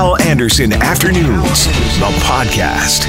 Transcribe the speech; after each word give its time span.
Hal 0.00 0.18
Anderson 0.22 0.72
Afternoons, 0.72 1.66
the 1.66 2.10
podcast. 2.22 3.04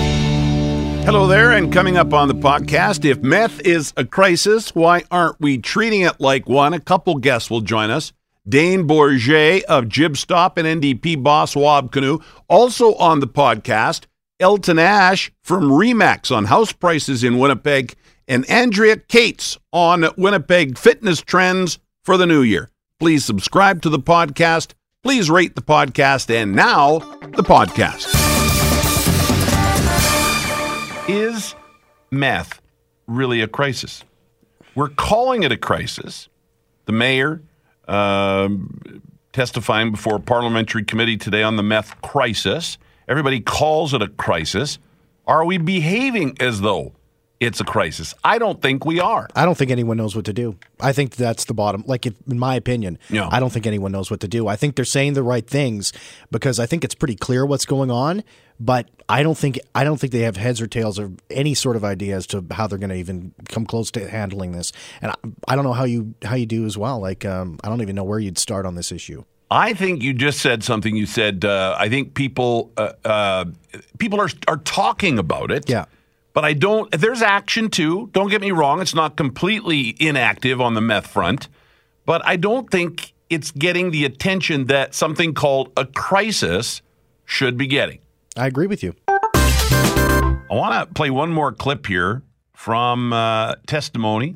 Hello 1.05 1.25
there, 1.25 1.51
and 1.51 1.71
coming 1.71 1.95
up 1.95 2.13
on 2.13 2.27
the 2.27 2.33
podcast, 2.33 3.05
if 3.05 3.23
meth 3.23 3.61
is 3.61 3.93
a 3.95 4.03
crisis, 4.03 4.75
why 4.75 5.05
aren't 5.09 5.39
we 5.39 5.57
treating 5.57 6.01
it 6.01 6.19
like 6.19 6.49
one? 6.49 6.73
A 6.73 6.81
couple 6.81 7.15
guests 7.15 7.49
will 7.49 7.61
join 7.61 7.89
us. 7.89 8.11
Dane 8.45 8.85
Bourget 8.85 9.63
of 9.69 9.85
Jibstop 9.85 10.57
and 10.57 10.81
NDP 10.81 11.23
boss 11.23 11.55
Wab 11.55 11.93
Kinew. 11.93 12.21
Also 12.49 12.93
on 12.95 13.21
the 13.21 13.27
podcast, 13.27 14.03
Elton 14.41 14.77
Ash 14.77 15.31
from 15.41 15.69
Remax 15.69 16.29
on 16.29 16.43
house 16.43 16.73
prices 16.73 17.23
in 17.23 17.39
Winnipeg, 17.39 17.95
and 18.27 18.45
Andrea 18.49 18.97
Cates 18.97 19.57
on 19.71 20.09
Winnipeg 20.17 20.77
fitness 20.77 21.21
trends 21.21 21.79
for 22.03 22.17
the 22.17 22.27
new 22.27 22.41
year. 22.41 22.69
Please 22.99 23.23
subscribe 23.23 23.81
to 23.83 23.89
the 23.89 23.97
podcast. 23.97 24.73
Please 25.03 25.31
rate 25.31 25.55
the 25.55 25.63
podcast. 25.63 26.29
And 26.29 26.55
now, 26.55 26.99
the 26.99 27.41
podcast. 27.41 28.07
Is 31.09 31.55
meth 32.11 32.61
really 33.07 33.41
a 33.41 33.47
crisis? 33.47 34.03
We're 34.75 34.89
calling 34.89 35.41
it 35.41 35.51
a 35.51 35.57
crisis. 35.57 36.29
The 36.85 36.91
mayor 36.91 37.41
um, 37.87 39.01
testifying 39.33 39.91
before 39.91 40.17
a 40.17 40.19
parliamentary 40.19 40.83
committee 40.83 41.17
today 41.17 41.41
on 41.41 41.55
the 41.55 41.63
meth 41.63 41.99
crisis. 42.03 42.77
Everybody 43.07 43.39
calls 43.39 43.95
it 43.95 44.03
a 44.03 44.07
crisis. 44.07 44.77
Are 45.25 45.43
we 45.43 45.57
behaving 45.57 46.37
as 46.39 46.61
though 46.61 46.93
it's 47.41 47.59
a 47.59 47.65
crisis? 47.65 48.13
I 48.23 48.37
don't 48.37 48.61
think 48.61 48.85
we 48.85 48.99
are. 48.99 49.27
I 49.35 49.45
don't 49.45 49.57
think 49.57 49.71
anyone 49.71 49.97
knows 49.97 50.15
what 50.15 50.25
to 50.25 50.33
do. 50.33 50.55
I 50.79 50.93
think 50.93 51.15
that's 51.15 51.45
the 51.45 51.53
bottom. 51.55 51.83
Like, 51.87 52.05
if, 52.05 52.13
in 52.29 52.37
my 52.39 52.55
opinion. 52.55 52.99
I 53.31 53.39
don't 53.39 53.51
think 53.51 53.65
anyone 53.65 53.91
knows 53.91 54.11
what 54.11 54.19
to 54.21 54.27
do. 54.27 54.47
I 54.47 54.55
think 54.55 54.75
they're 54.75 54.85
saying 54.85 55.13
the 55.13 55.23
right 55.23 55.45
things 55.45 55.91
because 56.29 56.59
I 56.59 56.67
think 56.67 56.83
it's 56.83 56.95
pretty 56.95 57.15
clear 57.15 57.45
what's 57.45 57.65
going 57.65 57.89
on. 57.89 58.23
But 58.59 58.89
I 59.09 59.23
don't 59.23 59.37
think 59.37 59.59
I 59.73 59.83
don't 59.83 59.99
think 59.99 60.13
they 60.13 60.19
have 60.19 60.37
heads 60.37 60.61
or 60.61 60.67
tails 60.67 60.99
or 60.99 61.11
any 61.31 61.55
sort 61.55 61.75
of 61.75 61.83
idea 61.83 62.15
as 62.15 62.27
to 62.27 62.45
how 62.51 62.67
they're 62.67 62.77
going 62.77 62.91
to 62.91 62.95
even 62.95 63.33
come 63.49 63.65
close 63.65 63.89
to 63.91 64.07
handling 64.07 64.51
this. 64.51 64.71
And 65.01 65.11
I, 65.11 65.15
I 65.47 65.55
don't 65.55 65.65
know 65.65 65.73
how 65.73 65.85
you 65.85 66.13
how 66.23 66.35
you 66.35 66.45
do 66.45 66.67
as 66.67 66.77
well. 66.77 66.99
Like, 66.99 67.25
um, 67.25 67.57
I 67.63 67.69
don't 67.69 67.81
even 67.81 67.95
know 67.95 68.03
where 68.03 68.19
you'd 68.19 68.37
start 68.37 68.67
on 68.67 68.75
this 68.75 68.91
issue. 68.91 69.23
I 69.49 69.73
think 69.73 70.03
you 70.03 70.13
just 70.13 70.41
said 70.41 70.63
something. 70.63 70.95
You 70.95 71.07
said 71.07 71.43
uh, 71.43 71.75
I 71.77 71.89
think 71.89 72.13
people 72.13 72.71
uh, 72.77 72.93
uh, 73.03 73.45
people 73.97 74.21
are 74.21 74.29
are 74.47 74.57
talking 74.57 75.17
about 75.17 75.49
it. 75.49 75.67
Yeah. 75.67 75.85
But 76.33 76.45
I 76.45 76.53
don't. 76.53 76.89
There's 76.91 77.21
action 77.21 77.69
too. 77.69 78.09
Don't 78.13 78.29
get 78.29 78.41
me 78.41 78.51
wrong. 78.51 78.81
It's 78.81 78.95
not 78.95 79.17
completely 79.17 79.95
inactive 79.99 80.61
on 80.61 80.73
the 80.73 80.81
meth 80.81 81.07
front, 81.07 81.49
but 82.05 82.25
I 82.25 82.37
don't 82.37 82.69
think 82.69 83.13
it's 83.29 83.51
getting 83.51 83.91
the 83.91 84.05
attention 84.05 84.67
that 84.67 84.93
something 84.93 85.33
called 85.33 85.71
a 85.77 85.85
crisis 85.85 86.81
should 87.25 87.57
be 87.57 87.67
getting. 87.67 87.99
I 88.37 88.47
agree 88.47 88.67
with 88.67 88.83
you. 88.83 88.93
I 89.07 90.37
want 90.49 90.87
to 90.87 90.93
play 90.93 91.09
one 91.09 91.31
more 91.31 91.51
clip 91.51 91.87
here 91.87 92.23
from 92.53 93.13
uh, 93.13 93.55
testimony 93.67 94.35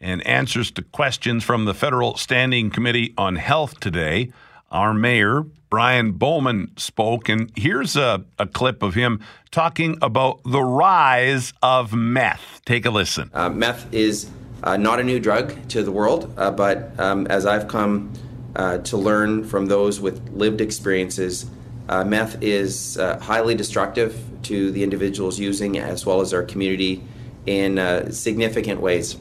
and 0.00 0.24
answers 0.26 0.70
to 0.72 0.82
questions 0.82 1.44
from 1.44 1.64
the 1.64 1.74
Federal 1.74 2.16
Standing 2.16 2.70
Committee 2.70 3.14
on 3.16 3.36
Health 3.36 3.80
today. 3.80 4.32
Our 4.76 4.92
mayor, 4.92 5.46
Brian 5.70 6.12
Bowman, 6.12 6.72
spoke, 6.76 7.30
and 7.30 7.50
here's 7.56 7.96
a, 7.96 8.26
a 8.38 8.46
clip 8.46 8.82
of 8.82 8.92
him 8.92 9.24
talking 9.50 9.96
about 10.02 10.42
the 10.44 10.60
rise 10.60 11.54
of 11.62 11.94
meth. 11.94 12.60
Take 12.66 12.84
a 12.84 12.90
listen. 12.90 13.30
Uh, 13.32 13.48
meth 13.48 13.90
is 13.94 14.28
uh, 14.62 14.76
not 14.76 15.00
a 15.00 15.02
new 15.02 15.18
drug 15.18 15.66
to 15.70 15.82
the 15.82 15.90
world, 15.90 16.30
uh, 16.36 16.50
but 16.50 16.92
um, 17.00 17.26
as 17.28 17.46
I've 17.46 17.68
come 17.68 18.12
uh, 18.54 18.76
to 18.78 18.98
learn 18.98 19.44
from 19.44 19.64
those 19.64 19.98
with 19.98 20.28
lived 20.28 20.60
experiences, 20.60 21.46
uh, 21.88 22.04
meth 22.04 22.42
is 22.42 22.98
uh, 22.98 23.18
highly 23.18 23.54
destructive 23.54 24.22
to 24.42 24.70
the 24.72 24.82
individuals 24.82 25.38
using 25.38 25.78
as 25.78 26.04
well 26.04 26.20
as 26.20 26.34
our 26.34 26.42
community 26.42 27.02
in 27.46 28.12
significant 28.12 28.82
ways. 28.82 29.16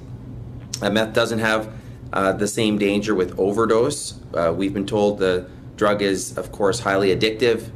Meth 0.82 1.14
doesn't 1.14 1.40
have 1.40 1.72
uh, 2.16 2.32
the 2.32 2.48
same 2.48 2.78
danger 2.78 3.14
with 3.14 3.38
overdose. 3.38 4.20
Uh, 4.34 4.54
we've 4.56 4.74
been 4.74 4.86
told 4.86 5.20
the 5.20 5.46
drug 5.76 6.02
is, 6.02 6.38
of 6.38 6.52
course, 6.52 6.80
highly 6.80 7.16
addictive 7.16 7.70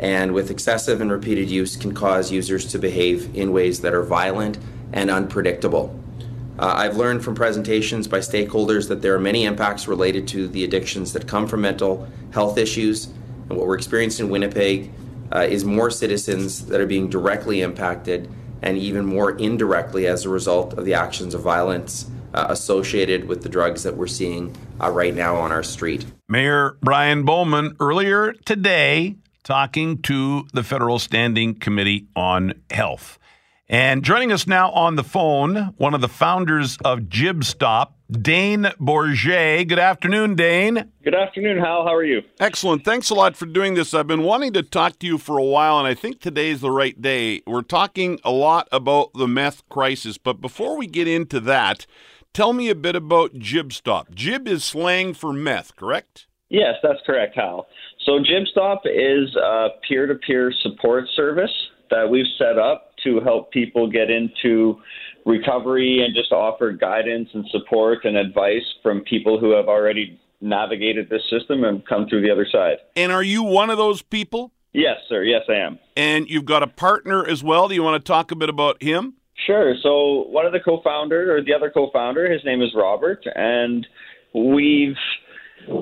and 0.00 0.32
with 0.32 0.50
excessive 0.50 1.02
and 1.02 1.12
repeated 1.12 1.50
use 1.50 1.76
can 1.76 1.92
cause 1.92 2.32
users 2.32 2.64
to 2.72 2.78
behave 2.78 3.36
in 3.36 3.52
ways 3.52 3.82
that 3.82 3.92
are 3.92 4.02
violent 4.02 4.58
and 4.94 5.10
unpredictable. 5.10 5.94
Uh, 6.58 6.72
I've 6.74 6.96
learned 6.96 7.22
from 7.22 7.34
presentations 7.34 8.08
by 8.08 8.18
stakeholders 8.18 8.88
that 8.88 9.02
there 9.02 9.14
are 9.14 9.20
many 9.20 9.44
impacts 9.44 9.86
related 9.86 10.26
to 10.28 10.48
the 10.48 10.64
addictions 10.64 11.12
that 11.12 11.28
come 11.28 11.46
from 11.46 11.60
mental 11.60 12.08
health 12.32 12.56
issues. 12.56 13.06
And 13.48 13.58
what 13.58 13.66
we're 13.66 13.76
experiencing 13.76 14.26
in 14.26 14.32
Winnipeg 14.32 14.90
uh, 15.32 15.40
is 15.40 15.66
more 15.66 15.90
citizens 15.90 16.66
that 16.66 16.80
are 16.80 16.86
being 16.86 17.10
directly 17.10 17.60
impacted 17.60 18.30
and 18.62 18.78
even 18.78 19.04
more 19.04 19.32
indirectly 19.38 20.06
as 20.06 20.24
a 20.24 20.28
result 20.30 20.74
of 20.74 20.86
the 20.86 20.94
actions 20.94 21.34
of 21.34 21.42
violence 21.42 22.10
uh, 22.34 22.46
associated 22.48 23.26
with 23.26 23.42
the 23.42 23.48
drugs 23.48 23.82
that 23.82 23.96
we're 23.96 24.06
seeing 24.06 24.54
uh, 24.80 24.90
right 24.90 25.14
now 25.14 25.36
on 25.36 25.52
our 25.52 25.62
street. 25.62 26.06
Mayor 26.28 26.76
Brian 26.80 27.24
Bowman 27.24 27.76
earlier 27.80 28.32
today 28.44 29.16
talking 29.42 30.00
to 30.02 30.46
the 30.52 30.62
Federal 30.62 30.98
Standing 30.98 31.54
Committee 31.54 32.06
on 32.14 32.54
Health. 32.70 33.18
And 33.68 34.02
joining 34.02 34.32
us 34.32 34.48
now 34.48 34.72
on 34.72 34.96
the 34.96 35.04
phone, 35.04 35.74
one 35.76 35.94
of 35.94 36.00
the 36.00 36.08
founders 36.08 36.76
of 36.84 37.02
Jibstop, 37.02 37.92
Dane 38.10 38.64
Bourget. 38.80 39.68
Good 39.68 39.78
afternoon, 39.78 40.34
Dane. 40.34 40.90
Good 41.04 41.14
afternoon, 41.14 41.58
Hal. 41.58 41.84
How 41.84 41.94
are 41.94 42.02
you? 42.02 42.22
Excellent. 42.40 42.84
Thanks 42.84 43.10
a 43.10 43.14
lot 43.14 43.36
for 43.36 43.46
doing 43.46 43.74
this. 43.74 43.94
I've 43.94 44.08
been 44.08 44.24
wanting 44.24 44.54
to 44.54 44.64
talk 44.64 44.98
to 44.98 45.06
you 45.06 45.18
for 45.18 45.38
a 45.38 45.44
while, 45.44 45.78
and 45.78 45.86
I 45.86 45.94
think 45.94 46.20
today's 46.20 46.60
the 46.62 46.72
right 46.72 47.00
day. 47.00 47.42
We're 47.46 47.62
talking 47.62 48.18
a 48.24 48.32
lot 48.32 48.68
about 48.72 49.12
the 49.12 49.28
meth 49.28 49.68
crisis, 49.68 50.18
but 50.18 50.40
before 50.40 50.76
we 50.76 50.88
get 50.88 51.06
into 51.06 51.38
that, 51.38 51.86
tell 52.32 52.52
me 52.52 52.68
a 52.68 52.74
bit 52.74 52.96
about 52.96 53.34
Jibstop. 53.34 54.14
Jib 54.14 54.48
is 54.48 54.64
slang 54.64 55.14
for 55.14 55.32
meth, 55.32 55.76
correct? 55.76 56.26
Yes, 56.48 56.74
that's 56.82 57.00
correct, 57.06 57.36
Hal. 57.36 57.66
So 58.04 58.18
Jibstop 58.18 58.78
is 58.84 59.34
a 59.36 59.68
peer-to-peer 59.88 60.52
support 60.62 61.04
service 61.14 61.52
that 61.90 62.08
we've 62.08 62.26
set 62.38 62.58
up 62.58 62.92
to 63.04 63.20
help 63.20 63.52
people 63.52 63.90
get 63.90 64.10
into 64.10 64.80
recovery 65.26 66.04
and 66.04 66.14
just 66.14 66.32
offer 66.32 66.72
guidance 66.72 67.28
and 67.34 67.44
support 67.50 68.04
and 68.04 68.16
advice 68.16 68.64
from 68.82 69.00
people 69.02 69.38
who 69.38 69.50
have 69.50 69.68
already 69.68 70.20
navigated 70.40 71.08
this 71.10 71.22
system 71.30 71.64
and 71.64 71.86
come 71.86 72.08
through 72.08 72.22
the 72.22 72.30
other 72.30 72.46
side. 72.50 72.78
And 72.96 73.12
are 73.12 73.22
you 73.22 73.42
one 73.42 73.70
of 73.70 73.78
those 73.78 74.02
people? 74.02 74.52
Yes, 74.72 74.96
sir. 75.08 75.22
Yes, 75.22 75.42
I 75.48 75.54
am. 75.54 75.78
And 75.96 76.28
you've 76.28 76.44
got 76.44 76.62
a 76.62 76.66
partner 76.66 77.26
as 77.26 77.42
well. 77.42 77.68
Do 77.68 77.74
you 77.74 77.82
want 77.82 78.02
to 78.02 78.06
talk 78.06 78.30
a 78.30 78.36
bit 78.36 78.48
about 78.48 78.82
him? 78.82 79.14
Sure. 79.46 79.74
So 79.82 80.24
one 80.28 80.46
of 80.46 80.52
the 80.52 80.60
co-founder 80.60 81.36
or 81.36 81.42
the 81.42 81.54
other 81.54 81.70
co-founder, 81.70 82.30
his 82.30 82.44
name 82.44 82.62
is 82.62 82.70
Robert, 82.74 83.24
and 83.34 83.86
we've 84.34 84.96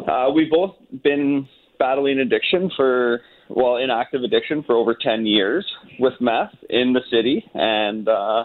uh, 0.09 0.31
we've 0.35 0.51
both 0.51 0.77
been 1.03 1.49
battling 1.79 2.19
addiction 2.19 2.71
for 2.77 3.21
well, 3.49 3.77
inactive 3.77 4.23
addiction 4.23 4.63
for 4.65 4.77
over 4.77 4.95
ten 4.95 5.27
years 5.27 5.67
with 5.99 6.15
meth 6.21 6.55
in 6.69 6.93
the 6.93 7.01
city, 7.11 7.45
and 7.55 8.09
uh, 8.09 8.45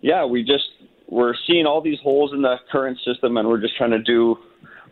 yeah, 0.00 0.24
we 0.24 0.42
just 0.42 0.64
we're 1.08 1.34
seeing 1.46 1.66
all 1.66 1.80
these 1.80 1.98
holes 2.02 2.32
in 2.32 2.42
the 2.42 2.56
current 2.70 2.98
system, 3.04 3.36
and 3.36 3.48
we're 3.48 3.60
just 3.60 3.76
trying 3.76 3.92
to 3.92 4.02
do 4.02 4.36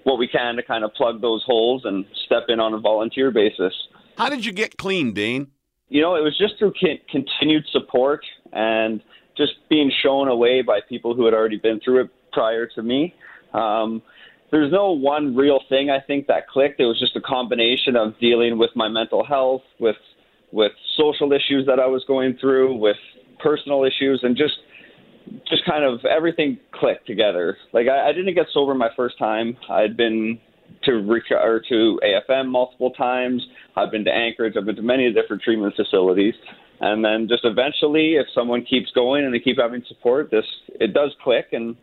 what 0.04 0.18
we 0.18 0.28
can 0.28 0.56
to 0.56 0.62
kind 0.62 0.84
of 0.84 0.92
plug 0.94 1.20
those 1.20 1.42
holes 1.44 1.82
and 1.84 2.04
step 2.26 2.44
in 2.48 2.60
on 2.60 2.74
a 2.74 2.78
volunteer 2.78 3.30
basis. 3.30 3.72
How 4.16 4.28
did 4.28 4.44
you 4.44 4.52
get 4.52 4.76
clean, 4.76 5.12
Dane? 5.12 5.48
You 5.88 6.02
know, 6.02 6.14
it 6.14 6.20
was 6.20 6.36
just 6.38 6.58
through 6.58 6.74
continued 7.10 7.64
support 7.72 8.24
and 8.52 9.02
just 9.36 9.52
being 9.68 9.90
shown 10.02 10.28
a 10.28 10.36
way 10.36 10.62
by 10.62 10.80
people 10.88 11.14
who 11.14 11.24
had 11.24 11.34
already 11.34 11.56
been 11.56 11.80
through 11.80 12.02
it 12.02 12.10
prior 12.32 12.66
to 12.66 12.82
me. 12.82 13.14
Um, 13.52 14.02
there's 14.50 14.70
no 14.70 14.92
one 14.92 15.34
real 15.34 15.60
thing 15.68 15.90
I 15.90 16.00
think 16.00 16.26
that 16.28 16.48
clicked. 16.48 16.80
It 16.80 16.86
was 16.86 16.98
just 17.00 17.16
a 17.16 17.20
combination 17.20 17.96
of 17.96 18.18
dealing 18.20 18.58
with 18.58 18.70
my 18.76 18.88
mental 18.88 19.24
health, 19.24 19.62
with 19.80 19.96
with 20.52 20.72
social 20.96 21.32
issues 21.32 21.66
that 21.66 21.80
I 21.80 21.86
was 21.86 22.04
going 22.06 22.38
through, 22.40 22.76
with 22.76 22.96
personal 23.40 23.84
issues, 23.84 24.20
and 24.22 24.36
just 24.36 24.54
just 25.48 25.64
kind 25.64 25.84
of 25.84 26.04
everything 26.04 26.58
clicked 26.72 27.06
together. 27.06 27.56
Like 27.72 27.88
I, 27.88 28.10
I 28.10 28.12
didn't 28.12 28.34
get 28.34 28.46
sober 28.52 28.74
my 28.74 28.90
first 28.96 29.18
time. 29.18 29.56
I'd 29.68 29.96
been 29.96 30.38
to 30.84 31.02
rec- 31.02 31.30
or 31.30 31.60
to 31.68 32.00
AFM 32.04 32.48
multiple 32.48 32.90
times. 32.90 33.44
I've 33.76 33.90
been 33.90 34.04
to 34.04 34.12
Anchorage. 34.12 34.54
I've 34.56 34.66
been 34.66 34.76
to 34.76 34.82
many 34.82 35.12
different 35.12 35.42
treatment 35.42 35.74
facilities. 35.76 36.34
And 36.80 37.04
then 37.04 37.28
just 37.28 37.44
eventually, 37.44 38.14
if 38.14 38.26
someone 38.34 38.64
keeps 38.64 38.90
going 38.92 39.24
and 39.24 39.32
they 39.32 39.38
keep 39.38 39.58
having 39.58 39.82
support, 39.88 40.30
this 40.30 40.44
it 40.80 40.92
does 40.92 41.14
click, 41.22 41.46
and 41.52 41.76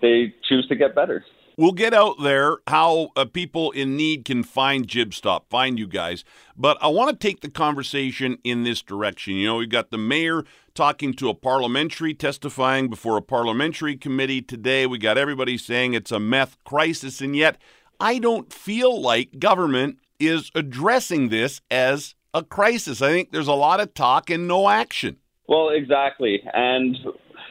they 0.00 0.34
choose 0.48 0.66
to 0.68 0.76
get 0.76 0.94
better. 0.94 1.24
We'll 1.58 1.72
get 1.72 1.92
out 1.92 2.16
there 2.22 2.58
how 2.66 3.10
uh, 3.14 3.26
people 3.26 3.72
in 3.72 3.94
need 3.94 4.24
can 4.24 4.42
find 4.42 4.88
Jibstop, 4.88 5.42
find 5.50 5.78
you 5.78 5.86
guys. 5.86 6.24
But 6.56 6.78
I 6.80 6.88
want 6.88 7.10
to 7.10 7.26
take 7.28 7.40
the 7.40 7.50
conversation 7.50 8.38
in 8.42 8.64
this 8.64 8.80
direction. 8.80 9.34
You 9.34 9.48
know, 9.48 9.56
we've 9.56 9.68
got 9.68 9.90
the 9.90 9.98
mayor 9.98 10.44
talking 10.74 11.12
to 11.14 11.28
a 11.28 11.34
parliamentary, 11.34 12.14
testifying 12.14 12.88
before 12.88 13.18
a 13.18 13.22
parliamentary 13.22 13.96
committee 13.96 14.40
today. 14.40 14.86
We 14.86 14.96
got 14.96 15.18
everybody 15.18 15.58
saying 15.58 15.92
it's 15.92 16.10
a 16.10 16.18
meth 16.18 16.56
crisis, 16.64 17.20
and 17.20 17.36
yet 17.36 17.58
I 18.00 18.18
don't 18.18 18.50
feel 18.50 19.00
like 19.00 19.38
government 19.38 19.98
is 20.18 20.50
addressing 20.54 21.28
this 21.28 21.60
as 21.70 22.14
a 22.34 22.42
crisis. 22.42 23.02
I 23.02 23.10
think 23.10 23.30
there's 23.30 23.48
a 23.48 23.52
lot 23.52 23.80
of 23.80 23.94
talk 23.94 24.30
and 24.30 24.48
no 24.48 24.68
action. 24.68 25.16
Well, 25.48 25.70
exactly. 25.70 26.42
And, 26.52 26.96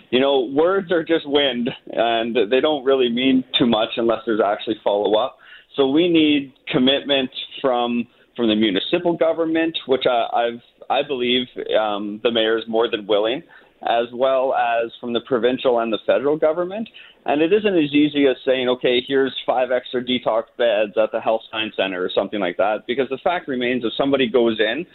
you 0.09 0.19
know, 0.19 0.49
words 0.53 0.91
are 0.91 1.03
just 1.03 1.27
wind, 1.27 1.69
and 1.91 2.35
they 2.51 2.61
don't 2.61 2.83
really 2.83 3.09
mean 3.09 3.43
too 3.59 3.67
much 3.67 3.89
unless 3.97 4.19
there's 4.25 4.41
actually 4.43 4.77
follow 4.83 5.15
up. 5.15 5.37
So 5.75 5.89
we 5.89 6.09
need 6.09 6.53
commitment 6.67 7.29
from 7.61 8.07
from 8.35 8.47
the 8.47 8.55
municipal 8.55 9.15
government, 9.17 9.77
which 9.87 10.05
I, 10.05 10.27
I've 10.33 10.61
I 10.89 11.01
believe 11.07 11.47
um, 11.79 12.19
the 12.23 12.31
mayor 12.31 12.57
is 12.57 12.63
more 12.67 12.89
than 12.89 13.07
willing, 13.07 13.43
as 13.83 14.07
well 14.13 14.53
as 14.53 14.91
from 14.99 15.13
the 15.13 15.21
provincial 15.21 15.79
and 15.79 15.91
the 15.91 15.99
federal 16.05 16.37
government. 16.37 16.87
And 17.25 17.41
it 17.41 17.51
isn't 17.53 17.75
as 17.75 17.91
easy 17.91 18.27
as 18.27 18.35
saying, 18.45 18.69
okay, 18.69 19.01
here's 19.07 19.35
five 19.45 19.71
extra 19.71 20.03
detox 20.03 20.43
beds 20.57 20.97
at 21.01 21.11
the 21.11 21.19
health 21.19 21.41
science 21.51 21.75
center 21.77 22.03
or 22.03 22.09
something 22.13 22.39
like 22.39 22.57
that, 22.57 22.85
because 22.87 23.09
the 23.09 23.19
fact 23.23 23.47
remains 23.47 23.83
if 23.83 23.93
somebody 23.97 24.29
goes 24.29 24.59
in, 24.59 24.85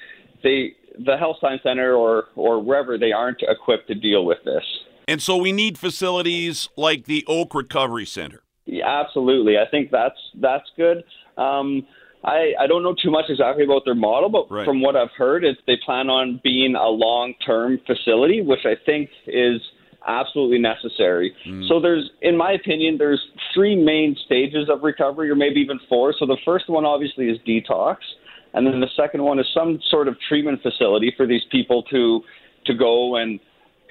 they 0.42 0.74
the 1.04 1.16
health 1.16 1.36
science 1.40 1.62
center 1.62 1.94
or 1.94 2.28
or 2.36 2.62
wherever 2.62 2.96
they 2.96 3.12
aren't 3.12 3.42
equipped 3.42 3.88
to 3.88 3.94
deal 3.94 4.24
with 4.24 4.38
this. 4.44 4.64
And 5.08 5.22
so 5.22 5.36
we 5.36 5.52
need 5.52 5.78
facilities 5.78 6.68
like 6.76 7.04
the 7.04 7.24
Oak 7.28 7.54
Recovery 7.54 8.06
Center. 8.06 8.42
Yeah, 8.64 8.88
absolutely. 8.88 9.56
I 9.58 9.70
think 9.70 9.90
that's 9.90 10.18
that's 10.40 10.68
good. 10.76 11.04
Um, 11.36 11.86
I, 12.26 12.52
I 12.58 12.66
don't 12.66 12.82
know 12.82 12.94
too 13.00 13.10
much 13.10 13.26
exactly 13.28 13.64
about 13.64 13.82
their 13.84 13.94
model, 13.94 14.28
but 14.28 14.50
Right. 14.50 14.66
from 14.66 14.80
what 14.80 14.96
I've 14.96 15.12
heard, 15.16 15.44
it's 15.44 15.60
they 15.66 15.76
plan 15.84 16.10
on 16.10 16.40
being 16.42 16.74
a 16.74 16.88
long 16.88 17.34
term 17.46 17.78
facility, 17.86 18.42
which 18.42 18.66
I 18.66 18.74
think 18.84 19.10
is 19.28 19.60
absolutely 20.06 20.58
necessary. 20.58 21.32
Hmm. 21.44 21.62
So 21.68 21.80
there's, 21.80 22.10
in 22.22 22.36
my 22.36 22.52
opinion, 22.52 22.96
there's 22.98 23.20
three 23.54 23.76
main 23.76 24.16
stages 24.26 24.68
of 24.68 24.82
recovery, 24.82 25.30
or 25.30 25.36
maybe 25.36 25.60
even 25.60 25.78
four. 25.88 26.14
So 26.18 26.26
the 26.26 26.36
first 26.44 26.68
one 26.68 26.84
obviously 26.84 27.28
is 27.28 27.38
detox, 27.46 27.98
and 28.54 28.66
then 28.66 28.80
the 28.80 28.90
second 28.96 29.22
one 29.22 29.38
is 29.38 29.46
some 29.54 29.80
sort 29.90 30.08
of 30.08 30.16
treatment 30.28 30.62
facility 30.62 31.12
for 31.16 31.26
these 31.26 31.42
people 31.50 31.82
to 31.84 32.22
to 32.66 32.74
go 32.74 33.16
and 33.16 33.38